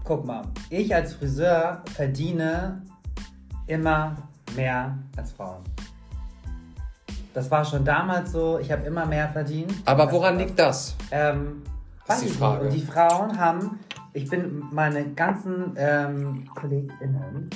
[0.03, 2.81] Guck mal, ich als Friseur verdiene
[3.67, 4.15] immer
[4.55, 5.61] mehr als Frauen.
[7.33, 9.73] Das war schon damals so, ich habe immer mehr verdient.
[9.85, 10.95] Aber woran liegt das?
[11.11, 11.61] Ähm,
[12.07, 12.65] Das ist die Frage.
[12.65, 13.79] Und die Frauen haben,
[14.13, 17.49] ich bin meine ganzen ähm, KollegInnen.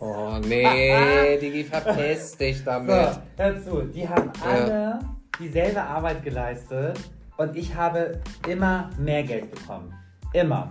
[0.00, 3.18] Oh nee, Digi, verpiss dich So, damit.
[3.36, 5.00] hör zu, die haben alle
[5.40, 6.98] dieselbe Arbeit geleistet
[7.36, 9.92] und ich habe immer mehr Geld bekommen.
[10.32, 10.70] Immer.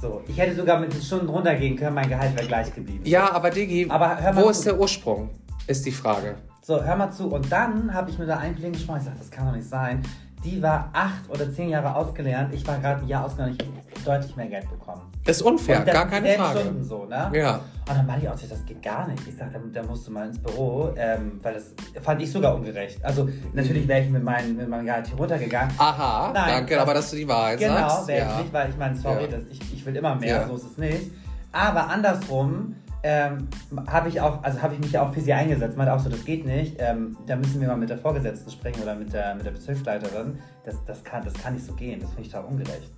[0.00, 3.02] So, ich hätte sogar mit den Stunden runtergehen können, mein Gehalt wäre gleich geblieben.
[3.04, 5.30] Ja, aber Digi, Aber wo ist der Ursprung?
[5.66, 6.36] Ist die Frage.
[6.64, 7.26] So, hör mal zu.
[7.28, 8.98] Und dann habe ich mit der einen Kollegin gesprochen.
[8.98, 10.02] Ich sage, das kann doch nicht sein.
[10.44, 12.52] die war acht oder zehn Jahre ausgelernt.
[12.52, 13.62] Ich war gerade ein Jahr ausgelernt.
[13.62, 15.02] Ich habe deutlich mehr Geld bekommen.
[15.24, 16.58] Ist unfair, gar keine Frage.
[16.60, 17.30] Stunden so, ne?
[17.32, 17.60] Ja.
[17.88, 19.26] Und dann meinte ich auch, das geht gar nicht.
[19.28, 22.56] Ich sag, da, da musst du mal ins Büro, ähm, weil das fand ich sogar
[22.56, 23.04] ungerecht.
[23.04, 25.72] Also natürlich wäre ich mit, meinem mit meinem Gehalt hier runtergegangen.
[25.78, 28.08] Aha, Nein, danke, das- aber dass du die Wahrheit Genau, sagst.
[28.08, 28.32] wäre ja.
[28.34, 29.28] ich nicht, weil ich meine, sorry, Ja.
[29.28, 30.46] das, ich, ich will immer mehr, Ja.
[30.48, 31.10] so ist es nicht.
[31.52, 33.48] Aber andersrum ähm,
[33.88, 35.76] habe ich auch, also habe ich mich auch für sie eingesetzt.
[35.76, 36.76] Meinte auch so, das geht nicht.
[36.78, 40.38] Ähm, da müssen wir mal mit der Vorgesetzten sprechen oder mit der, mit der Bezirksleiterin.
[40.64, 42.00] Das, das, kann, das kann nicht so gehen.
[42.00, 42.90] Das finde ich total ungerecht.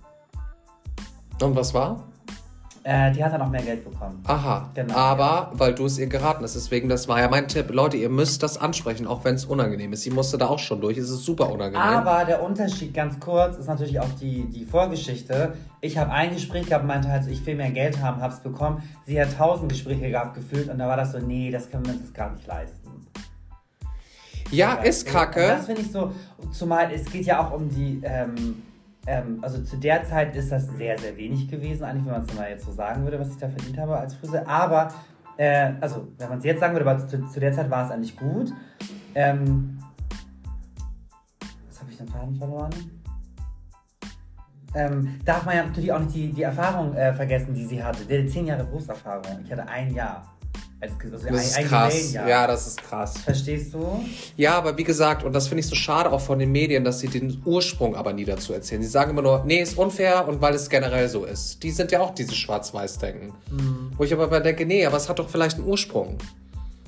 [1.41, 2.07] Und was war?
[2.87, 4.23] Äh, die hat dann auch mehr Geld bekommen.
[4.27, 4.95] Aha, Genau.
[4.95, 7.71] aber weil du es ihr geraten hast, deswegen, das war ja mein Tipp.
[7.73, 10.03] Leute, ihr müsst das ansprechen, auch wenn es unangenehm ist.
[10.03, 11.81] Sie musste da auch schon durch, es ist super unangenehm.
[11.81, 15.55] Aber der Unterschied ganz kurz ist natürlich auch die, die Vorgeschichte.
[15.81, 18.83] Ich habe ein Gespräch gehabt und meinte halt ich will mehr Geld haben, hab's bekommen.
[19.07, 21.95] Sie hat tausend Gespräche gehabt gefühlt und da war das so, nee, das können wir
[21.95, 22.91] uns gar nicht leisten.
[24.51, 25.41] ja, ist Und kacke.
[25.41, 26.13] das finde ich so,
[26.53, 28.63] zumal es geht ja auch um die, ähm,
[29.07, 32.35] ähm, also zu der Zeit ist das sehr, sehr wenig gewesen, eigentlich, wenn man es
[32.35, 34.49] mal jetzt so sagen würde, was ich da verdient habe als Friseur.
[34.49, 34.89] Aber,
[35.37, 37.91] äh, also, wenn man es jetzt sagen würde, aber zu, zu der Zeit war es
[37.91, 38.53] eigentlich gut.
[39.15, 39.79] Ähm,
[41.69, 42.71] was habe ich den Faden verloren?
[44.75, 48.05] Ähm, darf man ja natürlich auch nicht die, die Erfahrung äh, vergessen, die sie hatte.
[48.05, 49.23] Die hatte zehn Jahre Berufserfahrung.
[49.45, 50.34] Ich hatte ein Jahr.
[50.81, 51.95] Als, also Das ist krass.
[51.95, 52.29] Gesellenjahr.
[52.29, 53.19] Ja, das ist krass.
[53.19, 54.05] Verstehst du?
[54.37, 57.01] Ja, aber wie gesagt, und das finde ich so schade auch von den Medien, dass
[57.01, 58.83] sie den Ursprung aber nie dazu erzählen.
[58.83, 61.63] Sie sagen immer nur, nee, ist unfair und weil es generell so ist.
[61.63, 63.33] Die sind ja auch diese Schwarz-Weiß-Denken.
[63.97, 66.19] Wo ich aber denke, nee, aber es hat doch vielleicht einen Ursprung.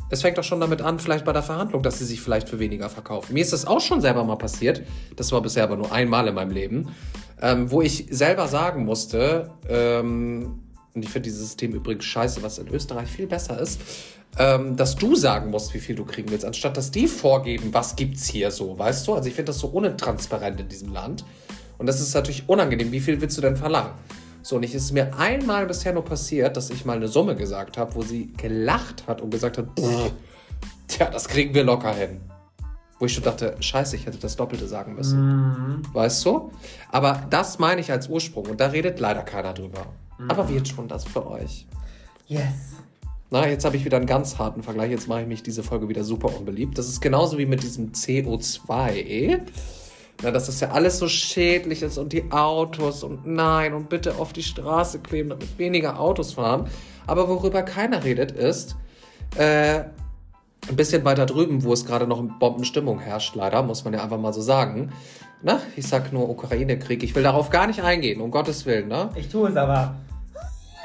[0.08, 2.58] Es fängt doch schon damit an, vielleicht bei der Verhandlung, dass sie sich vielleicht für
[2.60, 3.32] weniger verkaufen.
[3.32, 4.82] Mir ist das auch schon selber mal passiert.
[5.16, 6.94] Das war bisher aber nur einmal in meinem Leben,
[7.42, 10.60] ähm, wo ich selber sagen musste, ähm,
[10.96, 13.80] und ich finde dieses System übrigens scheiße, was in Österreich viel besser ist,
[14.38, 17.96] ähm, dass du sagen musst, wie viel du kriegen willst, anstatt dass die vorgeben, was
[17.96, 19.14] gibt's hier so, weißt du?
[19.14, 21.24] Also ich finde das so untransparent in diesem Land.
[21.76, 22.90] Und das ist natürlich unangenehm.
[22.90, 23.90] Wie viel willst du denn verlangen?
[24.40, 27.76] So, und es ist mir einmal bisher nur passiert, dass ich mal eine Summe gesagt
[27.76, 30.12] habe, wo sie gelacht hat und gesagt hat, "Pff,
[30.88, 32.20] tja, das kriegen wir locker hin.
[32.98, 35.18] Wo ich schon dachte, scheiße, ich hätte das Doppelte sagen müssen.
[35.92, 36.50] Weißt du?
[36.90, 39.88] Aber das meine ich als Ursprung und da redet leider keiner drüber.
[40.28, 41.66] Aber wird schon das für euch.
[42.26, 42.76] Yes.
[43.30, 44.90] Na, jetzt habe ich wieder einen ganz harten Vergleich.
[44.90, 46.78] Jetzt mache ich mich diese Folge wieder super unbeliebt.
[46.78, 49.40] Das ist genauso wie mit diesem CO2.
[50.22, 54.16] Na, dass das ja alles so schädlich ist und die Autos und nein und bitte
[54.16, 56.68] auf die Straße kleben, damit weniger Autos fahren.
[57.06, 58.76] Aber worüber keiner redet, ist
[59.36, 59.80] äh,
[60.68, 64.18] ein bisschen weiter drüben, wo es gerade noch Bombenstimmung herrscht, leider, muss man ja einfach
[64.18, 64.92] mal so sagen.
[65.42, 67.02] Na, ich sag nur Ukraine-Krieg.
[67.02, 69.10] Ich will darauf gar nicht eingehen, um Gottes Willen, ne?
[69.16, 69.96] Ich tue es aber.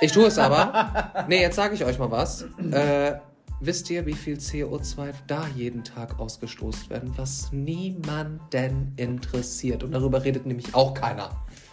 [0.01, 1.25] Ich tue es aber.
[1.27, 2.43] nee, jetzt sage ich euch mal was.
[2.71, 3.15] Äh,
[3.59, 9.83] wisst ihr, wie viel CO2 da jeden Tag ausgestoßen werden, was niemanden interessiert?
[9.83, 11.29] Und darüber redet nämlich auch keiner.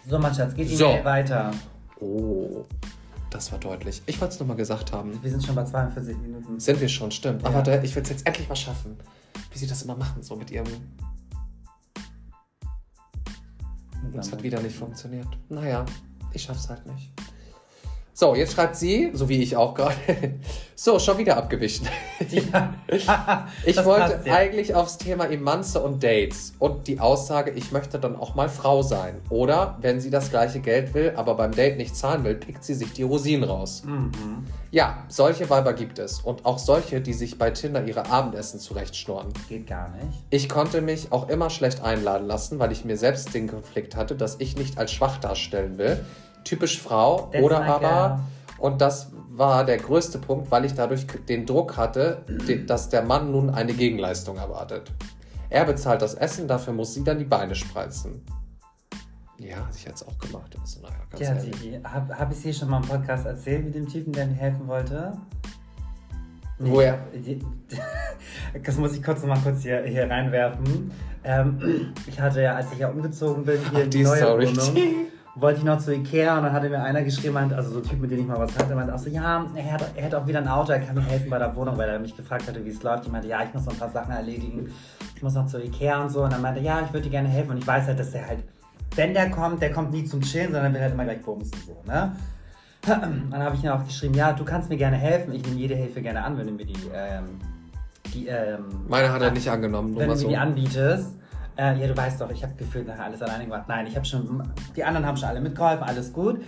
[0.09, 0.99] So, mein Schatz, geht So.
[1.03, 1.53] Weiter.
[2.01, 2.65] Oh,
[3.31, 4.03] das war deutlich.
[4.07, 5.19] Ich wollte es nochmal gesagt haben.
[5.23, 6.61] Wir sind schon bei 42 Minuten.
[6.61, 7.41] Sind wir schon, stimmt.
[7.45, 7.67] Aber Ja.
[7.67, 8.97] warte, ich will es jetzt endlich mal schaffen.
[9.53, 10.67] Wie sie das immer machen, so mit ihrem.
[14.15, 15.27] Das hat wieder nicht funktioniert.
[15.49, 15.85] Naja,
[16.33, 17.11] ich schaff's halt nicht.
[18.21, 19.95] So, jetzt schreibt sie, so wie ich auch gerade.
[20.75, 21.89] So, schon wieder abgewichen.
[22.31, 22.75] Ja.
[23.65, 24.35] Ich wollte passt ja.
[24.35, 28.83] eigentlich aufs Thema Emanze und Dates und die Aussage, ich möchte dann auch mal Frau
[28.83, 29.21] sein.
[29.29, 32.75] Oder wenn sie das gleiche Geld will, aber beim Date nicht zahlen will, pickt sie
[32.75, 33.83] sich die Rosinen raus.
[33.85, 34.47] Mhm.
[34.71, 36.21] Ja, solche Weiber gibt es.
[36.21, 39.33] Und auch solche, die sich bei Tinder ihre Abendessen zurechtschnurren.
[39.49, 40.19] Geht gar nicht.
[40.31, 44.15] Ich konnte mich auch immer schlecht einladen lassen, weil ich mir selbst den Konflikt hatte,
[44.15, 46.05] dass ich nicht als schwach darstellen will.
[46.49, 47.79] Typisch Frau That's oder aber,
[48.59, 48.71] girl.
[48.73, 52.25] und das war der größte Punkt, weil ich dadurch den Druck hatte,
[52.67, 54.91] dass der Mann nun eine Gegenleistung erwartet.
[55.51, 58.23] Er bezahlt das Essen, dafür muss sie dann die Beine spreizen.
[59.39, 60.57] Ja, hat ich jetzt auch gemacht.
[60.61, 61.35] Also, naja, ganz Ja.
[61.35, 64.35] Tiki, habe hab ich dir schon mal im Podcast erzählt mit dem Typen, der mir
[64.35, 65.13] helfen wollte?
[66.59, 66.99] Woher?
[67.15, 67.41] Die-
[68.65, 70.91] Das muss ich kurz noch mal kurz hier, hier reinwerfen.
[71.23, 74.47] Ähm, ich hatte ja, als ich ja umgezogen bin, hier Ach, die die neue Story.
[74.57, 74.77] Wohnung,
[75.41, 78.01] wollte ich noch zu Ikea und dann hatte mir einer geschrieben, also so ein Typ,
[78.01, 80.27] mit dem ich mal was hatte, meinte auch so, ja, er hat, er hat auch
[80.27, 82.65] wieder ein Auto, er kann mir helfen bei der Wohnung, weil er mich gefragt hatte,
[82.65, 83.07] wie es läuft.
[83.07, 84.71] Ich meinte, ja, ich muss noch ein paar Sachen erledigen,
[85.15, 86.25] ich muss noch zu Ikea und so.
[86.25, 87.53] Und dann meinte er, ja, ich würde dir gerne helfen.
[87.53, 88.41] Und ich weiß halt, dass der halt,
[88.97, 91.77] wenn der kommt, der kommt nie zum Chillen, sondern will halt immer gleich bumsen, so,
[91.87, 92.13] ne?
[92.87, 95.75] Dann habe ich ihm auch geschrieben, ja, du kannst mir gerne helfen, ich nehme jede
[95.75, 97.39] Hilfe gerne an, wenn du mir die, ähm,
[98.15, 100.29] die, ähm, Meine hat er nicht angenommen, nur wenn mal du mir so.
[100.29, 101.18] die anbietest.
[101.59, 103.65] Äh, ja, du weißt doch, ich habe gefühlt nachher alles alleine gemacht.
[103.67, 104.43] Nein, ich habe schon,
[104.77, 106.41] die anderen haben schon alle mitgeholfen, alles gut.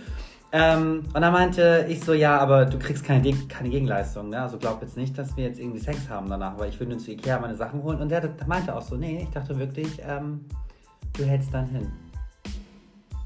[0.53, 4.41] Ähm, und dann meinte ich so, ja, aber du kriegst keine, Geg- keine Gegenleistung, ne?
[4.41, 7.11] Also glaub jetzt nicht, dass wir jetzt irgendwie Sex haben danach, weil ich würde zu
[7.11, 7.99] Ikea meine Sachen holen.
[7.99, 10.45] Und der, der meinte auch so, nee, ich dachte wirklich, ähm,
[11.17, 11.91] du hältst dann hin.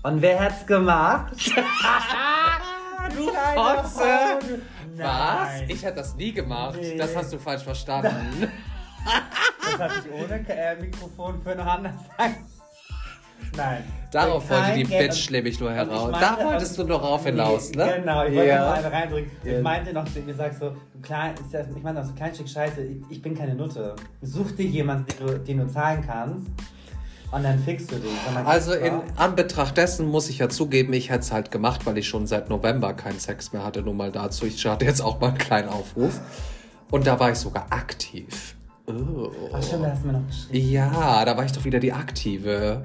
[0.04, 1.34] Und wer hat's gemacht?
[3.16, 4.60] du Fotze!
[4.98, 5.62] Was?
[5.68, 6.78] Ich hätte das nie gemacht.
[6.80, 6.98] Nee.
[6.98, 8.48] Das hast du falsch verstanden.
[9.06, 12.36] Das hatte ich ohne äh, Mikrofon für noch anders sagen.
[13.58, 13.84] Nein.
[14.12, 15.12] Darauf wollte die Geld.
[15.12, 16.12] Bitch nämlich nur heraus.
[16.12, 17.94] meinte- Da wolltest du doch rauf hinaus, Nee, ne?
[18.00, 18.66] Genau, ich wollte Ja.
[18.66, 19.32] nur eine reindrücken.
[19.44, 19.58] Ja.
[19.58, 22.16] Ich meinte noch zu ihm, sag so, klein, ist ja- ich meine, das ist ein
[22.16, 23.96] kleines Stück Scheiße, ich, ich bin keine Nutte.
[24.22, 26.48] Such dir jemanden, den du, den du zahlen kannst
[27.32, 28.12] und dann fixst du den.
[28.34, 31.98] Dann Also in Anbetracht dessen muss ich ja zugeben, ich hätte es halt gemacht, weil
[31.98, 33.82] ich schon seit November keinen Sex mehr hatte.
[33.82, 34.46] Nur mal dazu.
[34.46, 36.20] Ich hatte jetzt auch mal einen kleinen Aufruf.
[36.92, 38.56] Und da war ich sogar aktiv.
[38.88, 39.30] Oh.
[39.54, 40.70] Ach stimmt, da hast du mir noch geschrieben.
[40.72, 42.84] Ja, da war ich doch wieder die Aktive.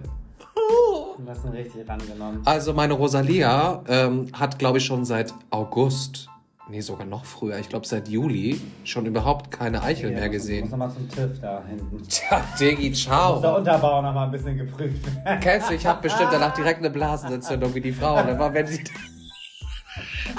[1.18, 2.40] Du hast ihn richtig rangenommen.
[2.46, 6.28] Also meine Rosalia ähm, hat, glaube ich, schon seit August,
[6.70, 10.32] nee, sogar noch früher, ich glaube seit Juli, schon überhaupt keine Eichel Ja, mehr Muss
[10.36, 10.70] gesehen.
[10.70, 12.02] nochmal zum TÜV da hinten.
[12.08, 13.56] Tja, Diggi, Muss der ciao.
[13.58, 15.40] Unterbau nochmal ein bisschen geprüft werden.
[15.40, 18.18] Kennst du, ich habe bestimmt danach direkt eine Blasenentzündung wie die Frau.
[18.18, 18.82] Und dann war, wenn sie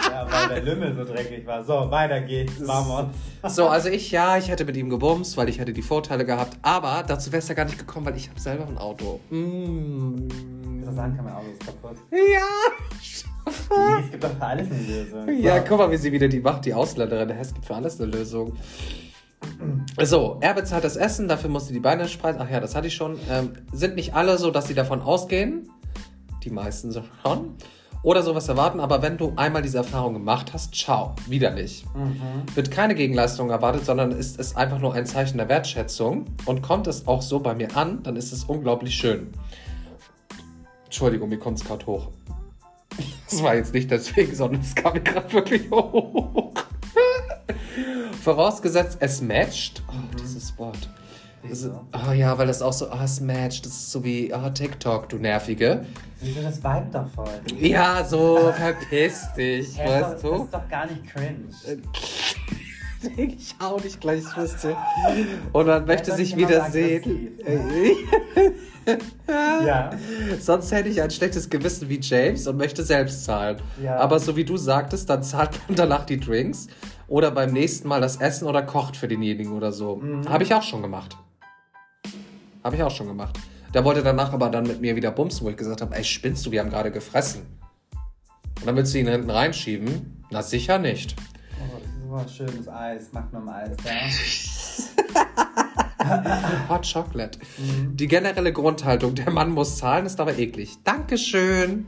[0.10, 1.64] Ja, weil der Lümmel so dreckig war.
[1.64, 2.54] So, weiter geht's.
[2.66, 3.08] Vamos.
[3.48, 6.58] So, also ich, ja, ich hätte mit ihm gebumst, weil ich hätte die Vorteile gehabt.
[6.62, 9.20] Aber dazu wär's ja gar nicht gekommen, weil ich habe selber ein Auto.
[9.30, 10.28] Mm.
[10.86, 11.98] Das sagen kann mein Auto ist kaputt.
[12.12, 12.48] Ja.
[13.46, 15.42] Es gibt doch für alles eine Lösung.
[15.42, 15.64] Ja, So.
[15.68, 17.30] guck mal, wie sie wieder die macht, die Ausländerin.
[17.32, 18.56] Es gibt für alles eine Lösung.
[20.00, 22.42] So, er bezahlt das Essen, dafür muss sie die Beine spreiten.
[22.44, 23.18] Ach ja, das hatte ich schon.
[23.30, 25.70] Ähm, sind nicht alle so, dass sie davon ausgehen.
[26.44, 26.94] Die meisten
[27.24, 27.56] schon.
[28.04, 31.86] Oder sowas erwarten, aber wenn du einmal diese Erfahrung gemacht hast, ciao, wieder nicht.
[31.96, 32.44] Mhm.
[32.56, 36.26] Wird keine Gegenleistung erwartet, sondern ist es einfach nur ein Zeichen der Wertschätzung.
[36.46, 39.32] Und kommt es auch so bei mir an, dann ist es unglaublich schön.
[40.86, 42.10] Entschuldigung, mir kommt es gerade hoch.
[43.30, 46.54] Das war jetzt nicht deswegen, sondern es kam mir gerade wirklich hoch.
[48.24, 49.84] Vorausgesetzt, es matcht.
[49.88, 50.90] Oh, dieses Wort.
[51.42, 51.86] Das ist, Wieso?
[51.94, 53.66] oh ja, weil das auch so, oh, es matcht.
[53.66, 55.86] Das ist so wie, oh, TikTok, du Nervige.
[56.20, 57.28] Wieso das Vibe doch voll?
[57.60, 60.30] Ja, so, verpiss dich, Hä, weißt doch, du?
[60.38, 61.50] Das ist doch gar nicht cringe.
[63.18, 64.78] Ich hau dich gleich, ich wüsste.
[65.54, 67.30] Und man möchte sich wieder sehen.
[69.28, 69.92] Ja.
[70.40, 73.58] Sonst hätte ich ein schlechtes Gewissen wie James und möchte selbst zahlen.
[73.82, 73.98] Ja.
[73.98, 76.68] Aber so wie du sagtest, dann zahlt man danach die Drinks
[77.08, 79.98] oder beim nächsten Mal das Essen oder kocht für denjenigen oder so.
[79.98, 80.28] Mhm.
[80.28, 81.16] Habe ich auch schon gemacht.
[82.64, 83.40] Habe ich auch schon gemacht.
[83.74, 86.46] Der wollte danach aber dann mit mir wieder bumsen, wo ich gesagt habe, ey, spinnst
[86.46, 87.44] du, wir haben gerade gefressen.
[88.60, 90.24] Und dann willst du ihn hinten reinschieben?
[90.30, 91.16] Na sicher nicht.
[92.10, 93.94] Oh, das ist schönes Eis, Magnum Eis, ja.
[96.70, 97.40] Hot Chocolate.
[97.94, 100.78] Die generelle Grundhaltung, der Mann muss zahlen, ist aber eklig.
[100.84, 101.86] Dankeschön.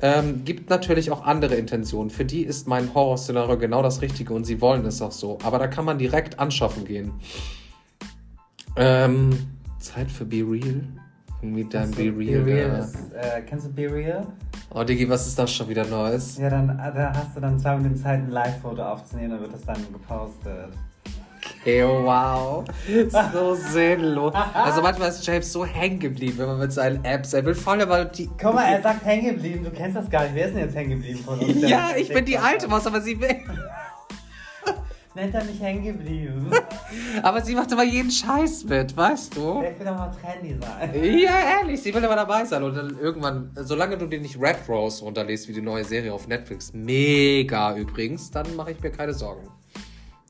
[0.00, 2.10] Ähm, gibt natürlich auch andere Intentionen.
[2.10, 5.38] Für die ist mein Horrorszenario genau das Richtige und sie wollen es auch so.
[5.42, 7.12] Aber da kann man direkt anschaffen gehen.
[8.76, 10.82] Ähm, Zeit für Be Real.
[11.40, 12.42] Mit deinem Be Real.
[12.42, 14.26] Be Real ist, äh, kennst du Be Real?
[14.74, 16.36] Oh, Diggi, was ist das schon wieder Neues?
[16.36, 19.54] Ja, dann äh, da hast du dann zwei Minuten Zeit, ein Live-Foto aufzunehmen, dann wird
[19.54, 20.70] das dann gepostet.
[21.64, 22.64] Ey, wow.
[23.32, 24.34] So sinnlos.
[24.54, 27.80] Also manchmal ist James so hängen geblieben, wenn man mit seinen Apps, er will voll
[27.80, 28.28] über die...
[28.40, 30.34] Guck mal, er sagt hängen geblieben, du kennst das gar nicht.
[30.34, 31.62] Wer ist denn jetzt hängen geblieben von uns?
[31.68, 33.36] Ja, ich bin die alte Maus, aber sie will...
[35.18, 36.48] Nennt er nicht hängen geblieben.
[37.24, 39.62] Aber sie macht immer jeden Scheiß mit, weißt du?
[39.62, 40.90] Ich will doch mal trendy sein.
[41.18, 42.62] Ja, ehrlich, sie will aber dabei sein.
[42.62, 46.28] Und dann irgendwann, solange du dir nicht Red Rose runterlässt, wie die neue Serie auf
[46.28, 49.48] Netflix, mega übrigens, dann mache ich mir keine Sorgen.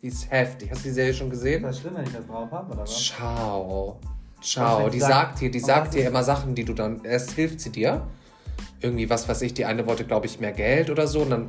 [0.01, 0.71] Die ist heftig.
[0.71, 1.63] Hast du die Serie schon Ist gesehen?
[1.65, 3.05] das schlimm, wenn ich das drauf habe, oder was?
[3.05, 4.01] Ciao.
[4.41, 4.89] Ciao.
[4.89, 7.05] Die sagt dir, die Und sagt dir ist- immer Sachen, die du dann.
[7.05, 8.07] Erst hilft sie dir.
[8.81, 11.21] Irgendwie, was weiß ich, die eine wollte, glaube ich, mehr Geld oder so.
[11.21, 11.49] Und dann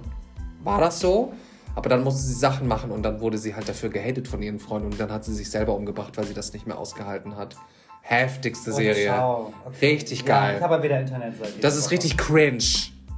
[0.61, 1.31] war das so.
[1.75, 4.59] Aber dann musste sie Sachen machen und dann wurde sie halt dafür gehatet von ihren
[4.59, 7.55] Freunden und dann hat sie sich selber umgebracht, weil sie das nicht mehr ausgehalten hat.
[8.01, 9.13] Heftigste Oh, Serie.
[9.65, 9.91] Okay.
[9.93, 10.55] Richtig Ja, geil.
[10.57, 11.59] ich habe wieder Internetseite.
[11.61, 12.63] Das ist richtig cringe.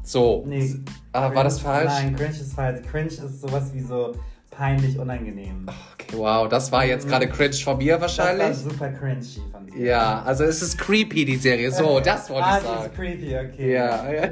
[0.03, 0.43] So.
[0.47, 0.75] Nee.
[1.13, 1.91] Ah, war das falsch?
[1.91, 2.81] Nein, cringe ist falsch.
[2.89, 4.13] Cringe ist sowas wie so
[4.51, 5.65] peinlich unangenehm.
[5.93, 8.47] Okay, wow, das war jetzt gerade cringe von mir wahrscheinlich.
[8.49, 9.85] Das war super cringy von dir.
[9.85, 11.71] Ja, also es ist creepy, die Serie.
[11.71, 12.85] So, das wollte ah, ich das sagen.
[12.85, 13.73] ist creepy, okay.
[13.73, 14.29] Ja, ja.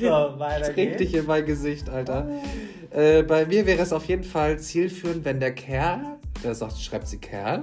[0.00, 2.26] So, weiter Das regt dich in mein Gesicht, Alter.
[2.90, 6.00] Äh, bei mir wäre es auf jeden Fall zielführend, wenn der Kerl,
[6.42, 7.62] der sagt, schreibt sie Kerl,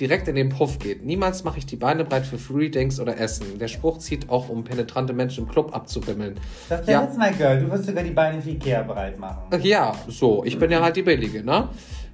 [0.00, 1.04] direkt in den Puff geht.
[1.04, 3.58] Niemals mache ich die Beine breit für Free Drinks oder Essen.
[3.58, 6.38] Der Spruch zieht auch, um penetrante Menschen im Club abzubimmeln.
[6.68, 7.04] Das wäre Ja.
[7.06, 7.60] jetzt mal Girl.
[7.60, 9.38] Du wirst sogar die Beine für Ikea bereit machen.
[9.62, 11.68] Ja, so, ich bin ja halt die Billige, ne?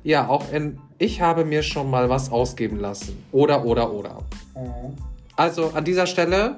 [0.05, 3.25] Ja, auch in, ich habe mir schon mal was ausgeben lassen.
[3.33, 4.19] Oder, oder, oder.
[4.55, 4.97] Mhm.
[5.37, 6.57] Also an dieser Stelle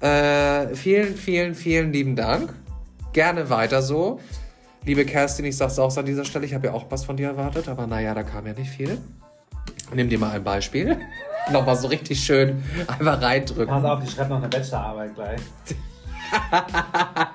[0.00, 2.52] äh, vielen, vielen, vielen lieben Dank.
[3.12, 4.20] Gerne weiter so.
[4.84, 7.28] Liebe Kerstin, ich sag's auch an dieser Stelle, ich habe ja auch was von dir
[7.28, 8.98] erwartet, aber naja, da kam ja nicht viel.
[9.94, 10.98] Nimm dir mal ein Beispiel.
[11.52, 13.66] Nochmal so richtig schön einfach reindrücken.
[13.66, 15.40] Pass auf, die schreibt noch eine Bachelorarbeit gleich.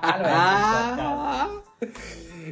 [0.02, 1.60] Hallo,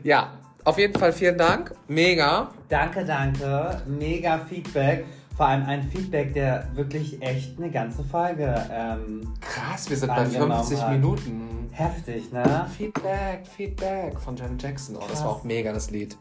[0.04, 0.32] Ja,
[0.64, 1.74] auf jeden Fall vielen Dank.
[1.88, 2.50] Mega.
[2.68, 3.82] Danke, danke.
[3.86, 5.06] Mega Feedback.
[5.36, 10.14] Vor allem ein Feedback, der wirklich echt eine ganze Folge ähm, Krass, wir sind bei
[10.16, 10.92] Angenommen 50 hat.
[10.92, 11.68] Minuten.
[11.72, 12.66] heftig, ne?
[12.76, 14.96] Feedback, Feedback von Janet Jackson.
[14.96, 16.16] Oh, das war auch mega, das Lied.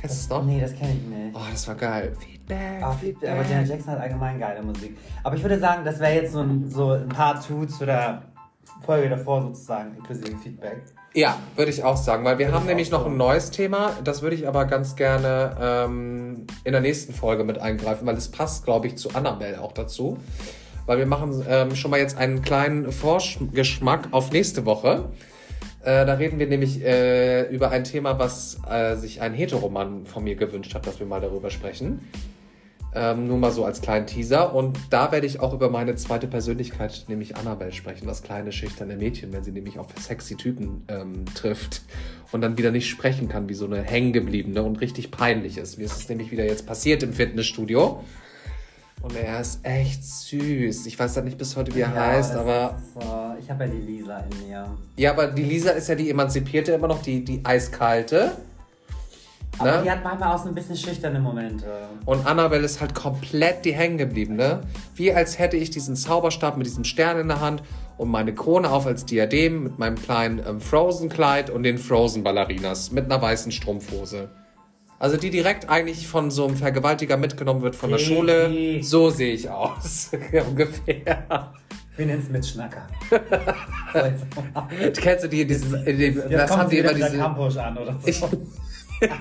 [0.00, 0.44] Kennst du es noch?
[0.44, 1.34] Nee, das kenne ich nicht.
[1.36, 2.12] Oh, das war geil.
[2.18, 3.30] Feedback, Ah, Feedback.
[3.30, 4.96] aber Janet Jackson hat allgemein geile Musik.
[5.22, 8.22] Aber ich würde sagen, das wäre jetzt so ein, so ein Part 2 zu der
[8.84, 10.82] Folge davor sozusagen, inklusive Feedback.
[11.12, 13.90] Ja, würde ich auch sagen, weil wir Würde haben ich nämlich noch ein neues Thema.
[14.04, 18.30] Das würde ich aber ganz gerne ähm, in der nächsten Folge mit eingreifen, weil es
[18.30, 20.18] passt, glaube ich, zu Annabelle auch dazu.
[20.86, 25.10] Weil wir machen ähm, schon mal jetzt einen kleinen Vorgeschmack auf nächste Woche.
[25.82, 30.24] Äh, da reden wir nämlich äh, über ein Thema, was äh, sich ein Heteroman von
[30.24, 32.00] mir gewünscht hat, dass wir mal darüber sprechen.
[32.92, 34.52] Ähm, nur mal so als kleinen Teaser.
[34.54, 38.06] Und da werde ich auch über meine zweite Persönlichkeit, nämlich Annabelle, sprechen.
[38.06, 41.82] Das kleine, schüchterne Mädchen, wenn sie nämlich auf sexy Typen ähm, trifft
[42.32, 45.78] und dann wieder nicht sprechen kann, wie so eine hängengebliebene und richtig peinlich ist.
[45.78, 48.02] Mir ist es nämlich wieder jetzt passiert im Fitnessstudio.
[49.02, 50.86] Und er ist echt süß.
[50.86, 52.76] Ich weiß dann nicht bis heute, wie er heißt, das aber.
[52.78, 54.66] ist ich habe ja die Lisa in mir.
[54.96, 58.32] Ja, aber die Lisa ist ja die emanzipierte immer noch, die, die eiskalte.
[59.58, 59.82] Aber Ne?
[59.84, 61.66] die hat manchmal auch so ein bisschen schüchterne Momente.
[62.06, 64.60] Und Annabelle ist halt komplett die hängengebliebene.
[64.94, 67.62] Wie als hätte ich diesen Zauberstab mit diesem Stern in der Hand
[67.96, 73.06] und meine Krone auf als Diadem mit meinem kleinen ähm, Frozen-Kleid und den Frozen-Ballerinas mit
[73.06, 74.28] einer weißen Strumpfhose.
[75.00, 77.98] Also die direkt eigentlich von so einem Vergewaltiger mitgenommen wird von der.
[77.98, 78.82] Schule.
[78.82, 80.10] So sehe ich aus.
[80.48, 81.52] Ungefähr.
[81.96, 82.86] Wir nennen es Mitschnacker.
[84.96, 87.16] Kennst du die, diesen, Jetzt was kommt haben die immer diese...
[87.16, 88.06] Campus an oder so.
[88.08, 88.22] Ich,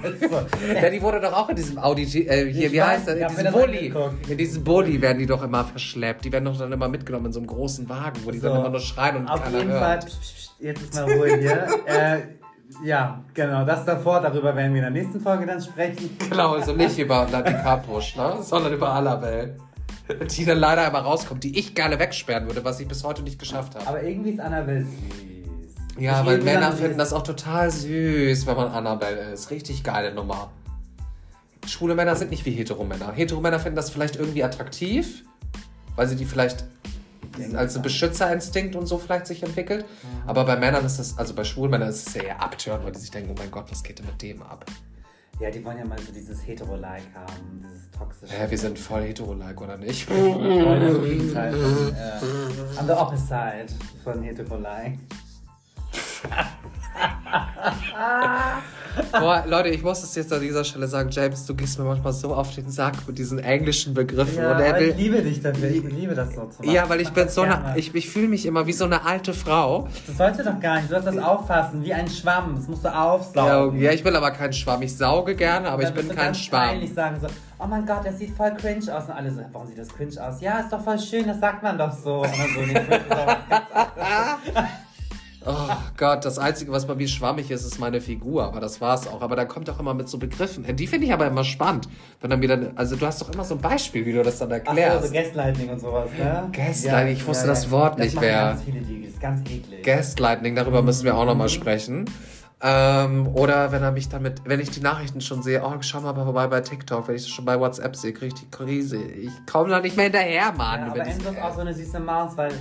[0.03, 3.15] Also, ja, die wurde doch auch in diesem Audi, äh, hier, wie weiß, heißt das?
[3.15, 3.93] In diesem das Bulli.
[4.27, 6.25] In diesem Bulli werden die doch immer verschleppt.
[6.25, 8.59] Die werden doch dann immer mitgenommen in so einem großen Wagen, wo die dann So.
[8.59, 9.81] immer nur schreien und Auf keiner jeden hört.
[9.81, 11.67] Fall, pst, pst, jetzt ist mal Ruhe hier.
[11.85, 12.17] äh,
[12.83, 16.15] ja, genau, das davor, darüber werden wir in der nächsten Folge dann sprechen.
[16.29, 18.37] Genau, also nicht über die Carpush, ne?
[18.41, 19.57] sondern über Annabelle.
[20.31, 23.37] Die dann leider immer rauskommt, die ich gerne wegsperren würde, was ich bis heute nicht
[23.37, 23.85] geschafft habe.
[23.87, 25.99] Aber irgendwie ist Annabelle süß.
[25.99, 29.51] Ja, Ich weil Männer finden das auch total süß, wenn man Annabelle ist.
[29.51, 30.49] Richtig geile Nummer.
[31.67, 33.11] Schwule Männer sind nicht wie Heteromänner.
[33.11, 35.23] Heteromänner finden das vielleicht irgendwie attraktiv,
[35.95, 36.65] weil sie die vielleicht
[37.55, 39.85] als ein Beschützerinstinkt und so vielleicht sich entwickelt.
[40.25, 42.91] Aber bei Männern ist das, also bei schwulen Männern ist es ja eher abtören, weil
[42.91, 44.65] die sich denken, oh mein Gott, was geht denn mit dem ab?
[45.39, 48.33] Ja, die wollen ja mal so dieses Hetero-like haben, dieses toxische.
[48.33, 50.03] Hä, wir sind voll hetero-like, oder nicht?
[50.03, 53.67] voll das Gegenteil äh, on the opposite side
[54.03, 54.97] von Hetero-like.
[59.11, 62.13] Boah, Leute, ich muss es jetzt an dieser Stelle sagen, James, du gehst mir manchmal
[62.13, 64.37] so auf den Sack mit diesen englischen Begriffen.
[64.37, 66.73] Ja, und er will, ich liebe dich dafür, ich liebe das so zu machen.
[66.73, 67.65] Ja, weil ich bin so gerne.
[67.65, 69.87] eine, ich, ich fühle mich immer wie so eine alte Frau.
[70.07, 72.93] Das sollte doch gar nicht, du sollst das auffassen, wie ein Schwamm, das musst du
[72.93, 73.79] aufsaugen.
[73.79, 74.81] ja, ich bin aber kein Schwamm.
[74.81, 76.69] Ich sauge gerne, aber ich bin kein ganz Schwamm.
[76.69, 77.27] peinlich sagen so,
[77.59, 79.05] oh mein Gott, das sieht voll cringe aus.
[79.05, 80.41] Und alle so, warum sieht das cringe aus?
[80.41, 82.21] Ja, ist doch voll schön, das sagt man doch so.
[82.21, 82.73] Und dann so, nee,
[85.51, 88.43] Oh Gott, das Einzige, was bei mir schwammig ist, ist meine Figur.
[88.43, 89.21] Aber das war's auch.
[89.21, 90.63] Aber da kommt auch immer mit so Begriffen.
[90.75, 91.87] Die finde ich aber immer spannend.
[92.21, 94.49] Wenn dann wieder, also du hast doch immer so ein Beispiel, wie du das dann
[94.51, 95.01] Ach erklärst.
[95.01, 96.49] so, so Gaslighting und sowas, ne?
[96.51, 98.49] Gaslighting, ich wusste das Wort das nicht mehr.
[98.51, 99.83] ganz viele, die, das ist ganz eklig.
[99.83, 102.05] Gaslighting, darüber müssen wir auch nochmal sprechen.
[102.61, 106.13] Ähm, oder wenn er mich damit, wenn ich die Nachrichten schon sehe, oh, schau mal
[106.13, 108.97] vorbei bei TikTok, wenn ich das schon bei WhatsApp sehe, kriege ich die Krise.
[108.97, 110.81] Ich komme da nicht mehr hinterher, Mann.
[110.81, 112.51] ja, aber Enzo ist auch so eine süße Maus, weil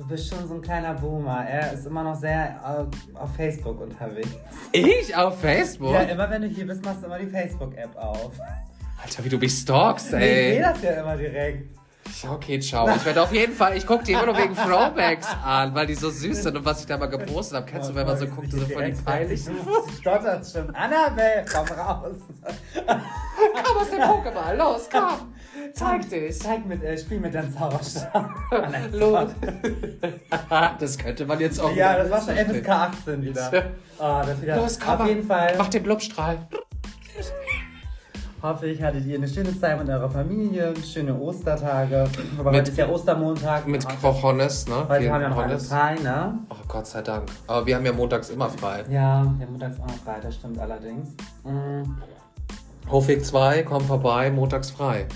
[0.00, 1.44] du bist schon so ein kleiner Boomer.
[1.46, 4.28] Er ist immer noch sehr äh, auf Facebook unterwegs.
[4.72, 5.92] ich auf Facebook?
[5.92, 8.32] Ja, immer wenn du hier bist, machst du immer die Facebook-App auf.
[9.02, 10.60] Alter, wie du mich stalkst, Ich sehe ey.
[10.60, 11.76] das ja immer direkt.
[12.28, 12.88] Okay, ciao.
[12.96, 15.94] Ich werde auf jeden Fall, ich gucke die immer nur wegen Throwbacks an, weil die
[15.94, 17.66] so süß sind und was ich da mal gepostet habe.
[17.70, 19.44] Kennst du, wenn man so guckt, so voll die peinlich.
[19.44, 19.52] Du
[20.00, 20.74] stottert schon.
[20.74, 22.16] Annabelle, komm raus.
[23.64, 25.32] Komm aus dem Pokéball, los, komm.
[25.74, 26.38] Zeig dich.
[26.38, 28.30] Zeig mit, äh, spiel mit deinem Zauberstab.
[28.92, 29.30] Los.
[30.78, 33.50] Das könnte man jetzt auch Ja, das war schon FSK 18 wieder.
[33.98, 34.56] Oh, das wieder.
[34.56, 36.38] Los, komm Auf jeden Fall Mach den Blubstrahl.
[38.42, 42.08] hoffe ich, hattet ihr eine schöne Zeit mit eurer Familie, schöne Ostertage.
[42.38, 43.66] Aber Mit- heute ist ja Ostermontag.
[43.66, 44.86] Mit Cojones, ne?
[44.88, 46.38] heute Vielen haben wir noch alle frei, ne?
[46.48, 47.28] Oh Gott sei Dank.
[47.46, 48.84] Aber wir haben ja montags immer frei.
[48.90, 51.10] Ja, der Montag ist auch noch frei, das stimmt allerdings.
[51.44, 51.82] Mm.
[52.90, 55.06] Hofweg 2, komm vorbei, montags frei.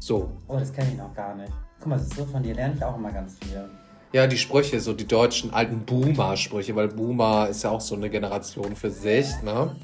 [0.00, 0.32] So.
[0.48, 1.52] Oh, das kenne ich noch gar nicht.
[1.78, 3.68] Guck mal, so von dir lerne ich auch immer ganz viel.
[4.12, 8.10] Ja, die Sprüche, so die deutschen alten Boomer-Sprüche, weil Boomer ist ja auch so eine
[8.10, 9.76] Generation für sich, ne?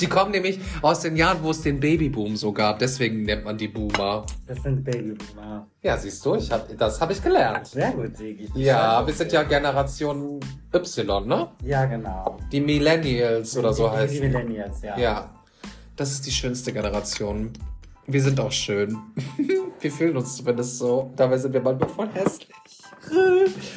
[0.00, 2.80] Die kommen nämlich aus den Jahren, wo es den Babyboom so gab.
[2.80, 4.26] Deswegen nennt man die Boomer.
[4.46, 5.68] Das sind Babyboomer.
[5.82, 7.68] Ja, siehst du, ich hab, das habe ich gelernt.
[7.68, 8.50] Sehr gut, Sigi.
[8.54, 10.40] Ja, wir sind ja Generation
[10.74, 11.48] Y, ne?
[11.62, 12.38] Ja, genau.
[12.50, 14.20] Die Millennials oder so heißen.
[14.20, 14.98] Die Millennials, ja.
[14.98, 15.30] Ja,
[15.94, 17.52] das ist die schönste Generation.
[18.06, 18.98] Wir sind auch schön.
[19.80, 21.12] Wir fühlen uns zumindest so.
[21.14, 22.48] Dabei sind wir manchmal voll hässlich.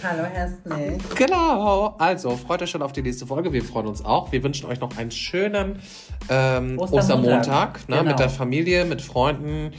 [0.04, 1.04] Hallo, Hässlich.
[1.16, 1.96] Genau.
[1.98, 3.52] Also, freut euch schon auf die nächste Folge.
[3.52, 4.32] Wir freuen uns auch.
[4.32, 5.82] Wir wünschen euch noch einen schönen
[6.30, 6.94] ähm, Ostermontag.
[6.94, 7.90] Ostermontag.
[7.90, 8.10] Ne, Genau.
[8.10, 9.74] Mit der Familie, mit Freunden,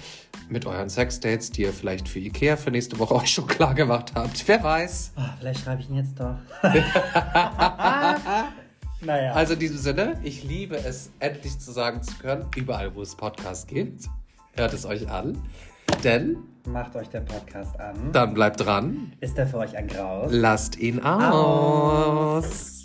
[0.51, 4.13] mit euren Sexdates, die ihr vielleicht für Ikea für nächste Woche euch schon klar gemacht
[4.15, 4.47] habt.
[4.47, 5.13] Wer weiß.
[5.17, 6.37] Oh, vielleicht schreibe ich ihn jetzt doch.
[9.01, 9.33] naja.
[9.33, 13.15] Also in diesem Sinne, ich liebe es, endlich zu sagen zu können, überall wo es
[13.17, 14.11] Podcasts gibt,
[14.59, 15.39] hört es euch an.
[16.05, 16.37] Denn
[16.67, 17.95] Macht euch den Podcast an.
[18.13, 20.31] dann bleibt dran, Ist er für euch ein Graus?
[20.31, 22.45] lasst ihn Aus.
[22.45, 22.78] aus.